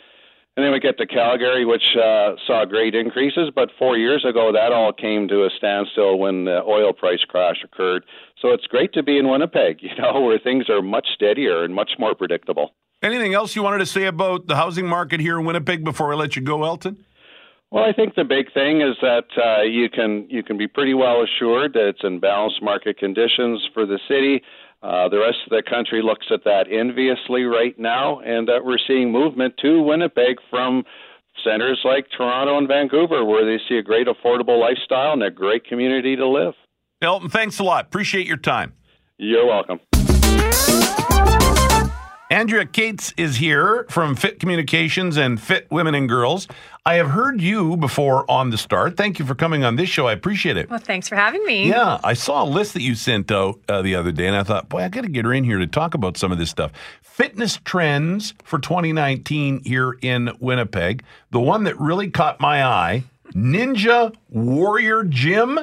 And 0.58 0.66
then 0.66 0.74
we 0.74 0.80
get 0.80 0.98
to 0.98 1.06
Calgary, 1.06 1.66
which 1.66 1.96
uh, 1.96 2.34
saw 2.48 2.66
great 2.66 2.96
increases, 2.96 3.52
but 3.54 3.70
four 3.78 3.96
years 3.96 4.26
ago 4.28 4.52
that 4.52 4.74
all 4.74 4.92
came 4.92 5.28
to 5.28 5.44
a 5.44 5.50
standstill 5.56 6.18
when 6.18 6.46
the 6.46 6.64
oil 6.64 6.94
price 6.94 7.24
crash 7.28 7.58
occurred. 7.64 8.04
So 8.42 8.50
it's 8.50 8.66
great 8.66 8.92
to 8.94 9.04
be 9.04 9.20
in 9.20 9.30
Winnipeg, 9.30 9.78
you 9.84 9.96
know, 10.00 10.20
where 10.20 10.40
things 10.40 10.68
are 10.68 10.82
much 10.82 11.10
steadier 11.14 11.64
and 11.64 11.76
much 11.76 11.92
more 12.00 12.16
predictable. 12.16 12.72
Anything 13.04 13.36
else 13.36 13.56
you 13.56 13.62
wanted 13.62 13.78
to 13.78 13.86
say 13.86 14.06
about 14.06 14.48
the 14.48 14.56
housing 14.56 14.88
market 14.88 15.20
here 15.20 15.40
in 15.40 15.46
Winnipeg 15.46 15.84
before 15.84 16.12
I 16.12 16.16
let 16.16 16.36
you 16.36 16.42
go, 16.42 16.64
Elton? 16.64 17.06
Well, 17.70 17.84
I 17.84 17.94
think 17.94 18.16
the 18.16 18.24
big 18.24 18.52
thing 18.52 18.82
is 18.82 18.96
that 19.02 19.26
uh, 19.38 19.62
you 19.62 19.90
can 19.90 20.26
you 20.30 20.42
can 20.42 20.58
be 20.58 20.68
pretty 20.68 20.94
well 20.94 21.22
assured 21.22 21.74
that 21.74 21.90
it's 21.90 22.04
in 22.04 22.20
balanced 22.20 22.64
market 22.64 22.98
conditions 22.98 23.62
for 23.74 23.86
the 23.86 24.00
city. 24.08 24.42
Uh, 24.84 25.10
the 25.10 25.20
rest 25.20 25.38
of 25.46 25.50
the 25.50 25.64
country 25.68 26.02
looks 26.02 26.28
at 26.32 26.44
that 26.44 26.66
enviously 26.72 27.44
right 27.44 27.78
now, 27.80 28.20
and 28.20 28.48
that 28.48 28.64
we're 28.64 28.78
seeing 28.88 29.12
movement 29.12 29.56
to 29.62 29.82
Winnipeg 29.82 30.38
from 30.50 30.84
centers 31.44 31.80
like 31.84 32.08
Toronto 32.16 32.58
and 32.58 32.68
Vancouver, 32.68 33.26
where 33.26 33.46
they 33.46 33.62
see 33.68 33.78
a 33.78 33.84
great 33.84 34.08
affordable 34.08 34.60
lifestyle 34.60 35.14
and 35.14 35.24
a 35.24 35.32
great 35.32 35.66
community 35.66 36.16
to 36.16 36.28
live. 36.28 36.54
Elton, 37.02 37.30
thanks 37.30 37.60
a 37.60 37.64
lot. 37.64 37.86
Appreciate 37.86 38.28
your 38.28 38.38
time. 38.38 38.74
You're 39.18 39.46
welcome. 39.46 39.80
Andrea 42.38 42.68
Cates 42.68 43.16
is 43.18 43.38
here 43.38 43.88
from 43.90 44.16
Fit 44.16 44.40
Communications 44.40 45.18
and 45.18 45.42
Fit 45.42 45.66
Women 45.72 45.96
and 45.96 46.08
Girls. 46.08 46.48
I 46.86 46.94
have 46.94 47.10
heard 47.10 47.42
you 47.42 47.78
before 47.78 48.30
on 48.30 48.52
the 48.52 48.60
start. 48.60 48.96
Thank 48.96 49.18
you 49.18 49.26
for 49.26 49.34
coming 49.34 49.64
on 49.64 49.76
this 49.76 49.90
show. 49.90 50.06
I 50.06 50.14
appreciate 50.14 50.56
it. 50.56 50.70
Well, 50.70 50.78
thanks 50.78 51.10
for 51.10 51.16
having 51.16 51.44
me. 51.46 51.68
Yeah, 51.68 52.00
I 52.04 52.14
saw 52.14 52.44
a 52.44 52.46
list 52.46 52.76
that 52.76 52.84
you 52.84 52.94
sent 52.94 53.32
out 53.32 53.60
uh, 53.68 53.82
the 53.82 53.96
other 53.96 54.12
day, 54.12 54.28
and 54.28 54.36
I 54.36 54.44
thought, 54.44 54.70
boy, 54.70 54.84
I 54.84 54.90
got 54.90 55.02
to 55.02 55.10
get 55.10 55.26
her 55.26 55.34
in 55.34 55.46
here 55.46 55.58
to 55.58 55.66
talk 55.66 55.96
about 55.96 56.16
some 56.16 56.32
of 56.32 56.38
this 56.38 56.52
stuff. 56.52 56.74
Fitness 57.02 57.58
trends 57.66 58.36
for 58.44 58.60
2019 58.60 59.64
here 59.64 59.98
in 60.04 60.30
Winnipeg. 60.40 61.04
The 61.32 61.40
one 61.40 61.64
that 61.64 61.80
really 61.80 62.12
caught 62.12 62.40
my 62.40 62.64
eye 62.64 63.04
Ninja 63.34 64.16
Warrior 64.30 65.06
Gym. 65.06 65.58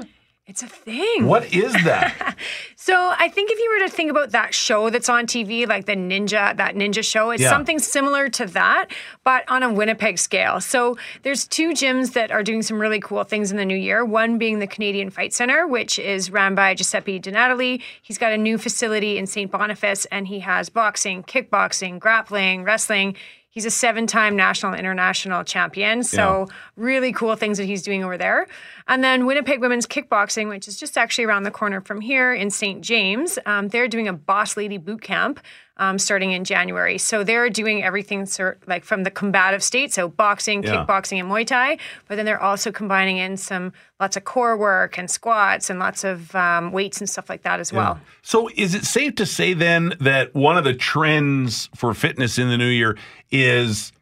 It's 0.46 0.62
a 0.62 0.66
thing. 0.66 1.26
What 1.26 1.54
is 1.54 1.72
that? 1.85 2.37
so 2.76 2.94
I 3.18 3.28
think 3.30 3.50
if 3.50 3.59
you 3.59 3.78
were 3.80 3.88
to 3.88 3.90
think 3.90 4.11
about 4.11 4.33
that 4.33 4.52
show 4.52 4.90
that's 4.90 5.09
on 5.09 5.26
TV, 5.26 5.66
like 5.66 5.87
the 5.87 5.96
Ninja, 5.96 6.54
that 6.59 6.74
Ninja 6.74 7.02
show, 7.02 7.30
it's 7.30 7.42
Yeah. 7.42 7.48
something 7.48 7.78
similar 7.78 8.28
to 8.28 8.44
that, 8.48 8.88
but 9.24 9.50
on 9.50 9.62
a 9.62 9.72
Winnipeg 9.72 10.18
scale. 10.18 10.61
So 10.61 10.98
there's 11.22 11.46
two 11.48 11.70
gyms 11.70 12.12
that 12.12 12.30
are 12.30 12.42
doing 12.42 12.61
some 12.61 12.78
really 12.78 13.00
cool 13.00 13.24
things 13.24 13.50
in 13.52 13.57
the 13.57 13.64
new 13.64 13.74
year. 13.76 14.04
One 14.04 14.37
being 14.37 14.59
the 14.59 14.66
Canadian 14.66 15.09
Fight 15.09 15.33
Center, 15.33 15.66
which 15.66 15.98
is 15.98 16.30
ran 16.30 16.54
by 16.54 16.74
Giuseppe 16.74 17.18
Donatali. 17.18 17.80
He's 18.02 18.18
got 18.18 18.33
a 18.33 18.38
new 18.38 18.59
facility 18.59 19.16
in 19.16 19.26
St. 19.26 19.50
Boniface, 19.50 20.04
and 20.12 20.28
he 20.28 20.40
has 20.40 20.68
boxing, 20.68 21.22
kickboxing, 21.22 21.98
grappling, 21.98 22.64
wrestling. 22.64 23.16
He's 23.55 23.64
a 23.64 23.71
seven-time 23.71 24.35
national 24.35 24.75
international 24.75 25.45
champion. 25.45 26.03
So 26.03 26.49
really 26.77 27.12
cool 27.12 27.37
things 27.37 27.57
that 27.59 27.67
he's 27.67 27.83
doing 27.83 28.03
over 28.03 28.19
there. 28.19 28.49
And 28.88 29.05
then 29.05 29.27
Winnipeg 29.27 29.61
Women's 29.61 29.87
Kickboxing, 29.87 30.49
which 30.49 30.67
is 30.67 30.77
just 30.77 30.99
actually 30.99 31.25
around 31.25 31.45
the 31.45 31.53
corner 31.53 31.81
from 31.81 32.01
here 32.01 32.35
in 32.35 32.51
St. 32.51 32.81
James. 32.81 33.38
Um, 33.47 33.69
they're 33.69 33.87
doing 33.87 34.09
a 34.09 34.12
Boss 34.12 34.57
Lady 34.57 34.77
Boot 34.77 35.03
Camp 35.03 35.38
um, 35.77 35.99
starting 35.99 36.33
in 36.33 36.45
January. 36.45 36.99
So 36.99 37.25
they're 37.25 37.51
doing 37.51 37.83
everything 37.83 38.27
sort 38.27 38.61
like 38.67 38.85
from 38.85 39.03
the 39.03 39.11
combative 39.11 39.63
state, 39.63 39.93
so 39.93 40.09
boxing, 40.09 40.63
Yeah. 40.63 40.85
kickboxing, 40.87 41.19
and 41.21 41.31
Muay 41.31 41.47
Thai. 41.47 41.79
But 42.07 42.17
then 42.17 42.25
they're 42.27 42.43
also 42.43 42.71
combining 42.71 43.17
in 43.17 43.37
some 43.37 43.73
lots 43.99 44.17
of 44.17 44.25
core 44.25 44.57
work 44.57 44.99
and 44.99 45.11
squats 45.11 45.71
and 45.71 45.79
lots 45.79 46.05
of 46.05 46.35
um, 46.37 46.71
weights 46.73 47.01
and 47.01 47.11
stuff 47.11 47.29
like 47.29 47.43
that 47.43 47.59
as 47.61 47.73
well. 47.73 47.99
So, 48.23 48.49
is 48.55 48.75
it 48.75 48.85
safe 48.85 49.17
to 49.17 49.27
say 49.27 49.53
then 49.53 49.95
that 50.01 50.35
one 50.35 50.57
of 50.57 50.65
the 50.65 50.75
trends 50.75 51.69
for 51.75 51.93
fitness 51.95 52.39
in 52.39 52.49
the 52.49 52.57
new 52.57 52.69
year 52.69 52.97
is 53.31 53.93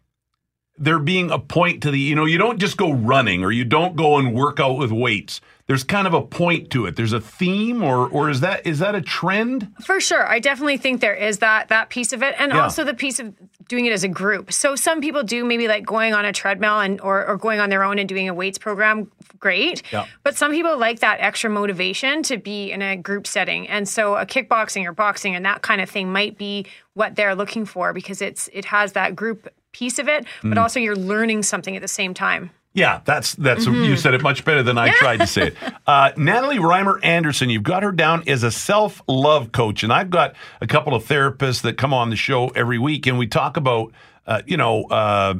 there 0.78 0.98
being 0.98 1.30
a 1.30 1.38
point 1.38 1.82
to 1.82 1.90
the, 1.90 1.98
you 1.98 2.14
know, 2.14 2.24
you 2.24 2.38
don't 2.38 2.58
just 2.58 2.76
go 2.76 2.92
running 2.92 3.44
or 3.44 3.52
you 3.52 3.64
don't 3.64 3.94
go 3.94 4.18
and 4.18 4.34
work 4.34 4.58
out 4.58 4.78
with 4.78 4.90
weights. 4.90 5.40
There's 5.66 5.84
kind 5.84 6.06
of 6.06 6.14
a 6.14 6.22
point 6.22 6.70
to 6.70 6.86
it. 6.86 6.96
There's 6.96 7.12
a 7.12 7.20
theme, 7.20 7.82
or 7.82 8.08
or 8.08 8.28
is 8.30 8.40
that 8.40 8.66
is 8.66 8.80
that 8.80 8.94
a 8.94 9.00
trend? 9.00 9.72
For 9.84 10.00
sure. 10.00 10.28
I 10.28 10.38
definitely 10.38 10.76
think 10.76 11.00
there 11.00 11.14
is 11.14 11.38
that 11.38 11.68
that 11.68 11.88
piece 11.88 12.12
of 12.12 12.22
it 12.22 12.34
and 12.38 12.52
Yeah. 12.52 12.62
also 12.62 12.84
the 12.84 12.94
piece 12.94 13.20
of 13.20 13.32
doing 13.68 13.86
it 13.86 13.92
as 13.92 14.04
a 14.04 14.08
group. 14.08 14.52
So 14.52 14.74
some 14.74 15.00
people 15.00 15.22
do 15.22 15.44
maybe 15.44 15.68
like 15.68 15.86
going 15.86 16.14
on 16.14 16.24
a 16.24 16.32
treadmill 16.32 16.80
and 16.80 17.00
or, 17.00 17.26
or 17.26 17.36
going 17.36 17.60
on 17.60 17.70
their 17.70 17.84
own 17.84 17.98
and 17.98 18.08
doing 18.08 18.28
a 18.28 18.34
weights 18.34 18.58
program, 18.58 19.10
great. 19.38 19.82
Yeah. 19.92 20.06
But 20.24 20.36
some 20.36 20.50
people 20.50 20.76
like 20.78 21.00
that 21.00 21.20
extra 21.20 21.48
motivation 21.48 22.22
to 22.24 22.36
be 22.38 22.72
in 22.72 22.82
a 22.82 22.96
group 22.96 23.26
setting. 23.26 23.68
And 23.68 23.88
so 23.88 24.16
a 24.16 24.26
kickboxing 24.26 24.84
or 24.86 24.92
boxing 24.92 25.34
and 25.34 25.44
that 25.46 25.62
kind 25.62 25.80
of 25.80 25.88
thing 25.88 26.12
might 26.12 26.36
be 26.36 26.66
what 26.94 27.14
they're 27.14 27.34
looking 27.34 27.64
for 27.64 27.92
because 27.92 28.20
it's 28.20 28.48
it 28.52 28.64
has 28.66 28.92
that 28.92 29.16
group 29.16 29.48
piece 29.72 29.98
of 29.98 30.08
it, 30.08 30.26
but 30.42 30.52
mm. 30.52 30.60
also 30.60 30.78
you're 30.78 30.96
learning 30.96 31.42
something 31.42 31.74
at 31.76 31.82
the 31.82 31.88
same 31.88 32.12
time. 32.14 32.50
Yeah, 32.74 33.02
that's 33.04 33.34
that's 33.34 33.66
you 33.66 33.96
said 33.98 34.14
it 34.14 34.22
much 34.22 34.46
better 34.46 34.62
than 34.62 34.78
I 34.78 34.92
tried 34.92 35.18
to 35.18 35.26
say 35.26 35.48
it. 35.48 35.56
Uh, 35.84 36.12
Natalie 36.16 36.58
Reimer 36.58 37.00
Anderson, 37.02 37.50
you've 37.50 37.64
got 37.64 37.82
her 37.82 37.90
down 37.90 38.22
as 38.28 38.44
a 38.44 38.52
self 38.52 39.02
love 39.08 39.50
coach, 39.50 39.82
and 39.82 39.92
I've 39.92 40.10
got 40.10 40.36
a 40.60 40.66
couple 40.68 40.94
of 40.94 41.04
therapists 41.04 41.62
that 41.62 41.76
come 41.76 41.92
on 41.92 42.08
the 42.08 42.14
show 42.14 42.48
every 42.50 42.78
week, 42.78 43.08
and 43.08 43.18
we 43.18 43.26
talk 43.26 43.56
about 43.56 43.92
uh, 44.26 44.42
you 44.46 44.56
know 44.56 44.84
uh, 44.84 45.34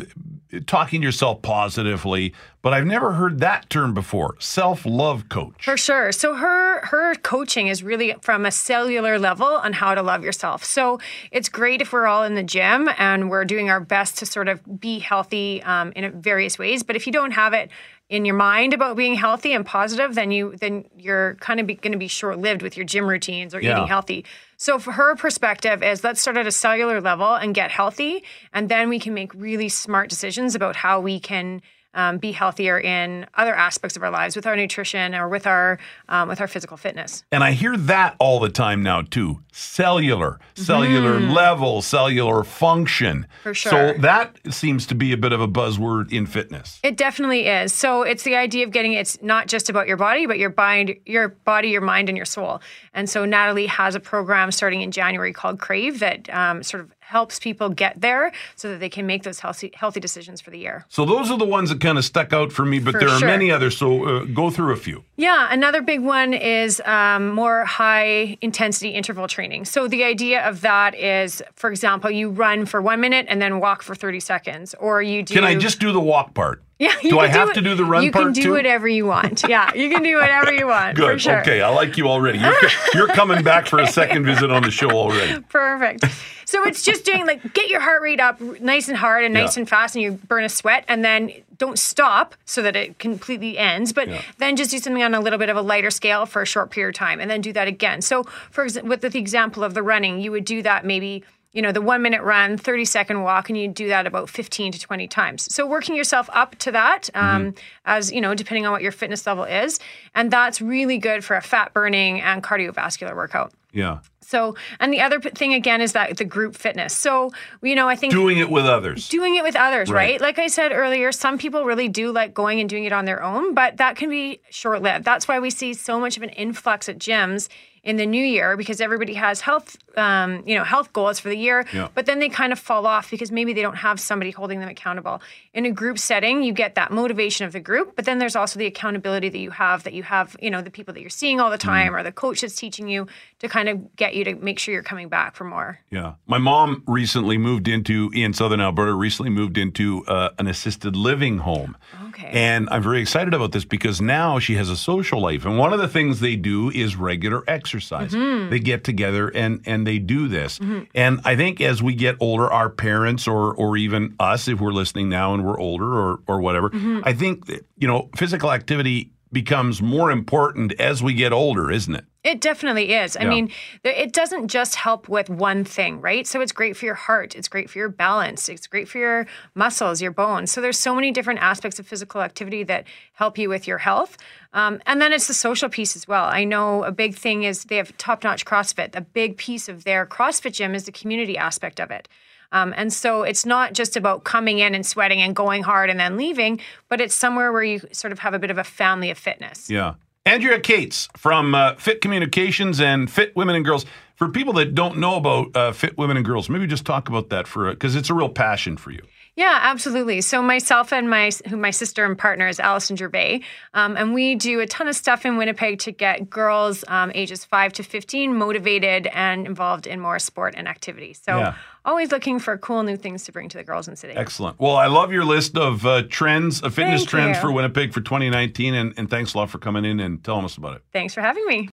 talking 0.67 1.03
yourself 1.03 1.43
positively. 1.43 2.35
But 2.61 2.75
I've 2.75 2.87
never 2.87 3.13
heard 3.13 3.41
that 3.41 3.69
term 3.71 3.93
before, 3.93 4.37
self 4.39 4.87
love 4.87 5.29
coach. 5.29 5.65
For 5.65 5.77
sure. 5.77 6.13
So 6.13 6.35
her 6.35 6.87
her 6.87 7.15
coaching 7.17 7.67
is 7.67 7.83
really 7.83 8.15
from 8.23 8.47
a 8.47 8.53
cellular 8.53 9.19
level 9.19 9.47
on 9.47 9.73
how 9.73 9.95
to 9.95 10.03
love 10.03 10.23
yourself. 10.23 10.65
So 10.65 11.01
it's 11.33 11.49
great 11.49 11.81
if 11.81 11.93
we're 11.93 12.07
all 12.07 12.23
in 12.23 12.35
the 12.37 12.43
gym 12.43 12.89
and 12.99 13.31
we're 13.31 13.45
doing 13.45 13.69
our 13.69 13.81
best 13.81 14.19
to 14.19 14.27
sort 14.27 14.49
of 14.49 14.81
be 14.81 15.01
healthy 15.01 15.63
um, 15.65 15.93
in 15.97 16.21
various 16.21 16.59
ways. 16.59 16.85
But 16.85 16.95
if 16.95 17.07
you 17.07 17.13
don't 17.13 17.33
have 17.33 17.53
it 17.53 17.71
in 18.13 18.27
your 18.27 18.37
mind 18.37 18.75
about 18.75 18.95
being 18.95 19.15
healthy 19.15 19.55
and 19.55 19.65
positive, 19.65 20.15
then 20.15 20.31
you 20.31 20.55
then 20.61 20.85
you're 20.99 21.35
kind 21.37 21.59
of 21.61 21.67
going 21.67 21.93
to 21.93 21.99
be 21.99 22.09
short 22.09 22.39
lived 22.39 22.61
with 22.61 22.77
your 22.77 22.85
gym 22.85 23.09
routines 23.09 23.55
or 23.55 23.61
Yeah. 23.61 23.73
eating 23.73 23.87
healthy. 23.87 24.27
So 24.59 24.79
for 24.79 24.93
her 24.93 25.17
perspective 25.17 25.83
is 25.83 26.05
let's 26.05 26.21
start 26.21 26.37
at 26.37 26.47
a 26.47 26.53
cellular 26.53 27.01
level 27.01 27.35
and 27.35 27.55
get 27.55 27.71
healthy, 27.71 28.23
and 28.53 28.69
then 28.69 28.91
we 28.91 28.99
can 28.99 29.15
make 29.15 29.33
really 29.35 29.71
smart 29.71 30.11
decisions 30.11 30.55
about 30.55 30.77
how 30.77 31.01
we 31.01 31.21
can 31.21 31.63
um, 31.95 32.19
be 32.19 32.33
healthier 32.33 32.81
in 32.81 33.27
other 33.35 33.55
aspects 33.55 33.97
of 33.97 34.03
our 34.03 34.11
lives 34.11 34.37
with 34.37 34.47
our 34.47 34.57
nutrition 34.57 35.15
or 35.15 35.29
with 35.29 35.47
our 35.47 35.79
um, 36.09 36.29
with 36.29 36.41
our 36.41 36.49
physical 36.49 36.77
fitness. 36.77 37.25
And 37.31 37.45
I 37.45 37.53
hear 37.53 37.77
that 37.77 38.17
all 38.19 38.41
the 38.41 38.49
time 38.49 38.83
now 38.83 39.03
too. 39.03 39.41
Cellular, 39.53 40.41
cellular 40.55 41.21
level, 41.21 41.83
cellular 41.83 42.43
function. 42.43 43.27
For 43.43 43.53
sure. 43.53 43.95
So 43.95 44.01
that 44.01 44.39
seems 44.51 44.87
to 44.87 44.95
be 44.95 45.13
a 45.13 45.17
bit 45.17 45.33
of 45.33 45.41
a 45.41 45.49
buzzword 45.49 46.11
in 46.11 46.27
fitness. 46.27 46.81
It 46.83 46.97
definitely 46.97 47.47
is. 47.47 47.73
So 47.73 48.03
it's 48.03 48.23
the 48.23 48.37
idea 48.37 48.65
of 48.65 48.73
getting 48.73 48.95
it's 48.95 49.21
not 49.23 49.49
just 49.49 49.69
about 49.69 49.87
your 49.87 49.99
body, 49.99 50.27
but 50.27 50.39
your 50.39 50.55
mind, 50.57 50.97
your 51.05 51.29
body, 51.29 51.69
your 51.69 51.83
mind, 51.83 52.09
and 52.09 52.17
your 52.17 52.25
soul. 52.25 52.61
And 52.95 53.09
so 53.09 53.25
Natalie 53.25 53.67
has 53.67 53.95
a 53.95 54.01
program 54.01 54.51
starting 54.51 54.81
in 54.81 54.91
January 54.91 55.33
called 55.33 55.59
Crave 55.59 55.99
that 55.99 56.33
um, 56.35 56.63
sort 56.63 56.83
of 56.83 56.95
helps 57.13 57.39
people 57.39 57.69
get 57.69 58.01
there 58.01 58.33
so 58.57 58.71
that 58.71 58.81
they 58.81 58.89
can 58.89 59.07
make 59.07 59.23
those 59.23 59.39
healthy 59.41 59.71
healthy 59.75 60.01
decisions 60.01 60.41
for 60.41 60.51
the 60.51 60.59
year. 60.59 60.85
So 60.89 61.05
those 61.05 61.31
are 61.31 61.39
the 61.39 61.51
ones 61.59 61.69
that 61.71 61.81
kind 61.81 61.99
of 61.99 62.05
stuck 62.05 62.33
out 62.33 62.51
for 62.53 62.65
me, 62.65 62.79
but 62.79 62.93
For 62.93 63.01
there 63.01 63.11
are 63.11 63.19
sure. 63.19 63.29
many 63.29 63.51
others. 63.51 63.77
So 63.77 63.89
uh, 64.05 64.25
go 64.25 64.51
through 64.51 64.73
a 64.73 64.77
few. 64.77 65.05
Yeah, 65.17 65.49
another 65.51 65.83
big 65.83 66.01
one 66.01 66.33
is 66.35 66.81
um, 66.85 67.31
more 67.31 67.65
high 67.65 68.39
intensity 68.41 68.91
interval 68.91 69.29
training. 69.29 69.67
So 69.67 69.87
the 69.87 70.05
idea 70.05 70.49
of 70.49 70.63
that 70.63 70.95
is, 70.95 71.43
for 71.55 71.71
example, 71.71 72.11
you 72.11 72.31
run 72.31 72.67
for 72.67 72.81
one 72.83 73.01
minute 73.01 73.27
and 73.29 73.41
then 73.41 73.61
walk 73.61 73.83
for 73.83 73.95
30 73.95 74.21
seconds, 74.21 74.75
or 74.81 75.03
you 75.03 75.23
do. 75.23 75.35
Can 75.35 75.45
I 75.45 75.55
just 75.55 75.79
do 75.79 75.93
the 75.93 76.01
walk 76.01 76.35
part? 76.35 76.63
Yeah, 76.79 76.91
you 77.01 77.11
do 77.11 77.19
I 77.21 77.29
have 77.29 77.53
to 77.53 77.61
do 77.61 77.77
the 77.77 77.85
run 77.85 78.11
part 78.11 78.13
too. 78.13 78.19
You 78.19 78.25
can 78.25 78.33
do 78.33 78.43
too? 78.43 78.51
whatever 78.53 78.89
you 78.89 79.07
want. 79.07 79.45
Yeah, 79.53 79.73
you 79.75 79.89
can 79.91 80.03
do 80.03 80.17
whatever 80.17 80.53
you 80.53 80.67
want. 80.67 80.97
Good. 80.97 81.21
sure. 81.21 81.41
Okay, 81.41 81.61
I 81.61 81.69
like 81.69 81.97
you 81.97 82.09
already. 82.09 82.39
You're, 82.39 82.55
you're 82.95 83.09
coming 83.09 83.45
back 83.45 83.67
for 83.67 83.79
a 83.79 83.87
second 83.87 84.25
visit 84.25 84.51
on 84.51 84.63
the 84.63 84.71
show 84.71 84.91
already. 84.91 85.41
Perfect. 85.49 86.05
So 86.53 86.65
it's 86.65 86.83
just 86.83 87.07
doing 87.07 87.27
like 87.27 87.55
get 87.55 87.71
your 87.71 87.81
heart 87.81 88.03
rate 88.03 88.21
up 88.21 88.39
nice 88.61 88.87
and 88.89 88.97
hard 88.99 89.25
and 89.25 89.33
nice 89.33 89.57
Yeah. 89.57 89.63
and 89.63 89.69
fast, 89.69 89.95
and 89.97 90.03
you 90.03 90.13
burn 90.13 90.45
a 90.45 90.51
sweat, 90.51 90.85
and 90.87 91.03
then 91.03 91.33
don't 91.57 91.79
stop 91.79 92.35
so 92.45 92.61
that 92.61 92.77
it 92.77 92.99
completely 92.99 93.57
ends. 93.57 93.95
But 93.95 94.09
Yeah. 94.09 94.21
then 94.37 94.57
just 94.57 94.71
do 94.71 94.77
something 94.77 95.03
on 95.03 95.15
a 95.15 95.21
little 95.21 95.39
bit 95.39 95.49
of 95.49 95.57
a 95.57 95.63
lighter 95.63 95.91
scale 95.91 96.27
for 96.27 96.43
a 96.43 96.47
short 96.47 96.71
period 96.71 96.91
of 96.95 96.99
time, 96.99 97.21
and 97.21 97.31
then 97.31 97.41
do 97.41 97.55
that 97.55 97.69
again. 97.69 98.03
So 98.03 98.25
for 98.51 98.67
with 98.83 99.01
the 99.01 99.19
example 99.19 99.65
of 99.65 99.73
the 99.73 99.83
running, 99.83 100.21
you 100.21 100.31
would 100.31 100.45
do 100.45 100.61
that 100.61 100.85
maybe. 100.85 101.25
You 101.55 101.61
know, 101.61 101.71
the 101.73 101.83
one 101.83 102.01
minute 102.01 102.23
run, 102.23 102.57
30 102.57 102.87
second 102.87 103.23
walk, 103.23 103.51
and 103.51 103.59
you 103.59 103.69
do 103.69 103.89
that 103.89 104.07
about 104.07 104.31
15 104.31 104.73
to 104.73 104.81
20 104.81 105.07
times. 105.07 105.55
So, 105.55 105.67
working 105.67 105.95
yourself 105.95 106.31
up 106.33 106.57
to 106.61 106.73
that, 106.73 107.11
um, 107.13 107.55
as 107.85 108.11
you 108.11 108.23
know, 108.23 108.35
depending 108.35 108.65
on 108.65 108.73
what 108.73 108.81
your 108.81 108.91
fitness 108.91 109.27
level 109.27 109.45
is. 109.45 109.79
And 110.15 110.31
that's 110.31 110.63
really 110.63 110.97
good 110.97 111.23
for 111.27 111.37
a 111.37 111.43
fat 111.43 111.75
burning 111.75 112.23
and 112.23 112.43
cardiovascular 112.43 113.15
workout. 113.15 113.53
Yeah. 113.71 113.99
So, 114.33 114.57
and 114.81 114.91
the 114.93 115.03
other 115.03 115.21
thing 115.21 115.53
again 115.53 115.81
is 115.83 115.93
that 115.93 116.17
the 116.17 116.25
group 116.25 116.57
fitness. 116.57 116.97
So, 116.97 117.33
you 117.63 117.75
know, 117.75 117.87
I 117.87 117.97
think 117.97 118.13
Doing 118.15 118.39
it 118.39 118.49
with 118.49 118.65
others. 118.65 119.09
doing 119.09 119.37
it 119.37 119.45
with 119.45 119.57
others, 119.57 119.91
Right. 119.91 120.13
right. 120.13 120.21
Like 120.23 120.39
I 120.39 120.47
said 120.47 120.73
earlier, 120.73 121.13
some 121.13 121.37
people 121.37 121.65
really 121.67 121.89
do 121.89 122.11
like 122.13 122.33
going 122.33 122.59
and 122.59 122.69
doing 122.69 122.85
it 122.85 122.93
on 122.95 123.05
their 123.05 123.23
own, 123.23 123.53
but 123.55 123.77
that 123.77 123.97
can 123.97 124.09
be 124.09 124.41
short 124.51 124.81
lived. 124.81 125.05
That's 125.05 125.29
why 125.29 125.39
we 125.39 125.51
see 125.51 125.75
so 125.75 126.01
much 126.01 126.17
of 126.17 126.23
an 126.23 126.31
influx 126.31 126.89
at 126.89 126.99
gyms 126.99 127.49
in 127.85 127.97
the 127.97 128.07
new 128.07 128.25
year 128.25 128.57
because 128.57 128.81
everybody 128.81 129.15
has 129.15 129.41
health, 129.41 129.77
um, 129.97 130.45
you 130.47 130.55
know, 130.55 130.63
health 130.63 130.93
goals 130.93 131.19
for 131.19 131.29
the 131.29 131.37
year, 131.37 131.67
Yeah. 131.73 131.89
but 131.95 132.07
then 132.07 132.21
they 132.21 132.29
kind 132.29 132.53
of 132.53 132.59
fall 132.61 132.87
off 132.87 133.11
because 133.11 133.33
maybe 133.33 133.53
they 133.53 133.63
don't 133.63 133.75
have 133.79 133.99
somebody 133.99 134.31
holding 134.31 134.61
them 134.61 134.69
accountable. 134.69 135.21
In 135.53 135.67
a 135.67 135.71
group 135.73 135.99
setting, 135.99 136.45
you 136.45 136.53
get 136.53 136.77
that 136.77 136.93
motivation 136.93 137.45
of 137.45 137.53
the 137.53 137.59
group, 137.59 137.97
but 137.97 138.05
then 138.05 138.21
there's 138.21 138.37
also 138.37 138.57
the 138.61 138.67
accountability 138.67 139.29
that 139.31 139.39
you 139.39 139.51
have 139.51 139.83
that 139.83 139.95
you 139.95 140.05
have, 140.05 140.37
you 140.41 140.49
know, 140.49 140.63
the 140.63 140.71
people 140.71 140.95
that 140.95 141.01
you're 141.01 141.11
seeing 141.11 141.41
all 141.41 141.51
the 141.51 141.59
Mm-hmm. 141.59 141.69
time 141.69 141.95
or 141.97 142.03
the 142.05 142.13
coach 142.13 142.41
that's 142.43 142.55
teaching 142.55 142.89
you 142.89 143.07
to 143.41 143.49
kind 143.49 143.69
of 143.69 143.97
get 143.97 144.15
you 144.15 144.25
to 144.25 144.35
make 144.37 144.59
sure 144.61 144.73
you're 144.73 144.83
coming 144.85 145.09
back 145.09 145.35
for 145.35 145.45
more. 145.45 145.81
Yeah. 145.91 146.15
My 146.27 146.39
mom 146.39 146.85
recently 146.87 147.37
moved 147.37 147.67
into, 147.67 148.11
in 148.15 148.33
Southern 148.33 148.61
Alberta, 148.61 148.93
recently 148.95 149.31
moved 149.31 149.59
into 149.59 150.05
uh, 150.07 150.31
an 150.39 150.47
assisted 150.47 150.95
living 150.95 151.39
home. 151.39 151.77
Okay. 152.11 152.31
And 152.33 152.69
I'm 152.71 152.83
very 152.83 153.01
excited 153.01 153.35
about 153.35 153.51
this 153.53 153.65
because 153.65 154.01
now 154.01 154.39
she 154.39 154.55
has 154.55 154.71
a 154.71 154.77
social 154.77 155.21
life. 155.21 155.45
And 155.45 155.59
one 155.59 155.73
of 155.73 155.81
the 155.81 155.89
things 155.89 156.21
they 156.21 156.37
do 156.37 156.71
is 156.71 156.95
regular 156.95 157.43
exercise. 157.49 157.72
Mm-hmm. 157.81 158.51
They 158.51 158.59
get 158.59 158.85
together 158.85 159.29
and, 159.29 159.63
and 159.67 159.87
they 159.87 159.99
do 159.99 160.29
this. 160.29 160.59
And 160.95 161.21
I 161.25 161.37
think 161.37 161.61
as 161.61 161.83
we 161.83 161.95
get 161.95 162.17
older, 162.21 162.51
our 162.53 162.69
parents 162.71 163.29
or, 163.29 163.55
or 163.55 163.77
even 163.77 164.15
us, 164.19 164.49
if 164.49 164.61
we're 164.61 164.73
listening 164.73 165.09
now 165.09 165.35
and 165.35 165.45
we're 165.45 165.59
older 165.59 165.93
or, 165.93 166.21
or 166.27 166.41
whatever, 166.41 166.71
Mm-hmm. 166.71 167.01
I 167.05 167.13
think, 167.13 167.47
that, 167.47 167.67
you 167.77 167.87
know, 167.87 168.09
physical 168.17 168.51
activity 168.51 169.13
becomes 169.31 169.83
more 169.83 170.11
important 170.11 170.73
as 170.81 171.03
we 171.03 171.15
get 171.15 171.33
older, 171.33 171.71
isn't 171.71 171.95
it? 171.95 172.05
It 172.25 172.41
definitely 172.41 172.93
is. 172.93 173.17
I 173.17 173.23
Yeah. 173.23 173.31
mean, 173.31 173.51
it 173.83 174.13
doesn't 174.13 174.47
just 174.47 174.77
help 174.77 175.09
with 175.09 175.29
one 175.29 175.65
thing, 175.65 176.01
right? 176.01 176.25
So 176.25 176.41
it's 176.41 176.53
great 176.53 176.77
for 176.77 176.85
your 176.85 176.95
heart, 176.95 177.35
it's 177.35 177.49
great 177.49 177.69
for 177.69 177.79
your 177.79 177.89
balance, 177.89 178.49
it's 178.49 178.69
great 178.69 178.89
for 178.89 178.99
your 178.99 179.27
muscles, 179.57 180.01
your 180.01 180.13
bones. 180.13 180.53
So 180.53 180.61
there's 180.61 180.79
so 180.79 180.95
many 180.95 181.11
different 181.11 181.41
aspects 181.41 181.81
of 181.81 181.87
physical 181.87 182.21
activity 182.21 182.63
that 182.65 182.85
help 183.15 183.39
you 183.39 183.49
with 183.49 183.67
your 183.67 183.79
health. 183.79 184.17
Um, 184.53 184.81
and 184.87 185.03
then 185.03 185.13
it's 185.13 185.27
the 185.27 185.35
social 185.35 185.69
piece 185.69 185.97
as 185.97 186.07
well. 186.07 186.27
I 186.27 186.45
know 186.45 186.85
a 186.85 186.93
big 186.93 187.17
thing 187.17 187.43
is 187.43 187.65
they 187.65 187.77
have 187.77 187.97
top 187.97 188.23
notch 188.23 188.45
CrossFit. 188.45 188.95
A 188.95 189.01
big 189.01 189.37
piece 189.37 189.69
of 189.69 189.83
their 189.83 190.07
CrossFit 190.07 190.53
gym 190.53 190.77
is 190.77 190.85
the 190.85 190.93
community 190.93 191.37
aspect 191.37 191.81
of 191.81 191.91
it. 191.91 192.09
Um, 192.53 192.73
and 192.77 192.93
so 192.93 193.23
it's 193.23 193.47
not 193.47 193.73
just 193.73 193.97
about 193.97 194.25
coming 194.25 194.59
in 194.59 194.75
and 194.75 194.87
sweating 194.87 195.21
and 195.23 195.35
going 195.35 195.63
hard 195.63 195.91
and 195.91 195.99
then 195.99 196.17
leaving, 196.17 196.61
but 196.89 197.01
it's 197.01 197.15
somewhere 197.15 197.51
where 197.51 197.65
you 197.65 197.81
sort 197.93 198.13
of 198.13 198.21
have 198.21 198.35
a 198.35 198.39
bit 198.39 198.51
of 198.51 198.59
a 198.59 198.65
family 198.65 199.11
of 199.11 199.19
fitness. 199.19 199.71
Yeah. 199.71 199.95
Andrea 200.25 200.61
Cates 200.61 201.09
from 201.17 201.55
uh, 201.55 201.75
Fit 201.75 202.01
Communications 202.01 202.81
and 202.81 203.11
Fit 203.11 203.35
Women 203.35 203.57
and 203.57 203.65
Girls. 203.65 203.85
For 204.15 204.29
people 204.29 204.53
that 204.55 204.75
don't 204.75 204.99
know 204.99 205.17
about 205.17 205.57
uh, 205.57 205.73
Fit 205.73 205.99
Women 205.99 206.17
and 206.17 206.25
Girls, 206.25 206.49
maybe 206.49 206.67
just 206.69 206.85
talk 206.85 207.09
about 207.09 207.31
that 207.31 207.49
for 207.49 207.71
because 207.71 207.97
it's 207.97 208.09
a 208.09 208.15
real 208.15 208.29
passion 208.29 208.77
for 208.77 208.93
you. 208.93 209.03
Yeah, 209.35 209.59
absolutely. 209.63 210.21
So 210.21 210.43
myself 210.43 210.93
and 210.93 211.09
my 211.09 211.31
who 211.49 211.57
my 211.57 211.71
sister 211.71 212.05
and 212.05 212.19
partner 212.19 212.49
is 212.49 212.61
Allison 212.61 212.97
Gervais, 212.97 213.41
um, 213.73 213.97
and 213.97 214.13
we 214.13 214.35
do 214.35 214.61
a 214.61 214.67
ton 214.67 214.89
of 214.89 214.95
stuff 214.95 215.25
in 215.25 215.39
Winnipeg 215.39 215.79
to 215.81 215.93
get 215.93 216.29
girls 216.29 216.85
um, 216.89 217.11
ages 217.15 217.43
five 217.43 217.73
to 217.75 217.83
fifteen 217.83 218.37
motivated 218.37 219.07
and 219.07 219.47
involved 219.47 219.87
in 219.87 220.01
more 220.01 220.19
sport 220.19 220.53
and 220.55 220.69
activity. 220.69 221.15
So 221.15 221.39
Yeah. 221.39 221.55
always 221.87 222.13
looking 222.13 222.39
for 222.41 222.59
cool 222.59 222.83
new 222.83 222.97
things 222.99 223.25
to 223.25 223.33
bring 223.33 223.49
to 223.49 223.57
the 223.57 223.65
girls 223.65 223.89
in 223.89 223.97
city. 223.97 224.13
Excellent. 224.15 224.61
Well, 224.61 224.77
I 224.77 224.87
love 224.89 225.13
your 225.13 225.25
list 225.25 225.57
of 225.57 225.87
uh, 225.87 226.03
trends, 226.11 226.63
uh, 226.63 226.69
fitness 226.69 227.01
Thank 227.01 227.09
trends 227.11 227.37
you. 227.39 227.41
for 227.41 227.53
Winnipeg 227.53 227.95
for 227.95 228.03
2019, 228.03 228.75
and, 228.75 228.93
and 228.99 229.09
thanks 229.09 229.33
a 229.33 229.39
lot 229.39 229.49
for 229.49 229.59
coming 229.59 229.87
in 229.87 229.99
and 229.99 230.23
telling 230.23 230.45
us 230.45 230.59
about 230.59 230.77
it. 230.77 230.83
Thanks 230.93 231.15
for 231.15 231.23
having 231.23 231.47
me. 231.47 231.71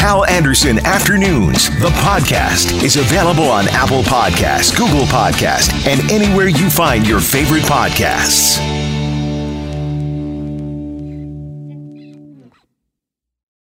Hal 0.00 0.24
Anderson 0.24 0.78
Afternoons, 0.86 1.68
the 1.78 1.90
podcast, 1.90 2.82
is 2.82 2.96
available 2.96 3.44
on 3.44 3.68
Apple 3.68 4.02
Podcasts, 4.02 4.74
Google 4.74 5.04
Podcasts, 5.04 5.86
and 5.86 6.10
anywhere 6.10 6.48
you 6.48 6.70
find 6.70 7.06
your 7.06 7.20
favorite 7.20 7.64
podcasts. 7.64 8.79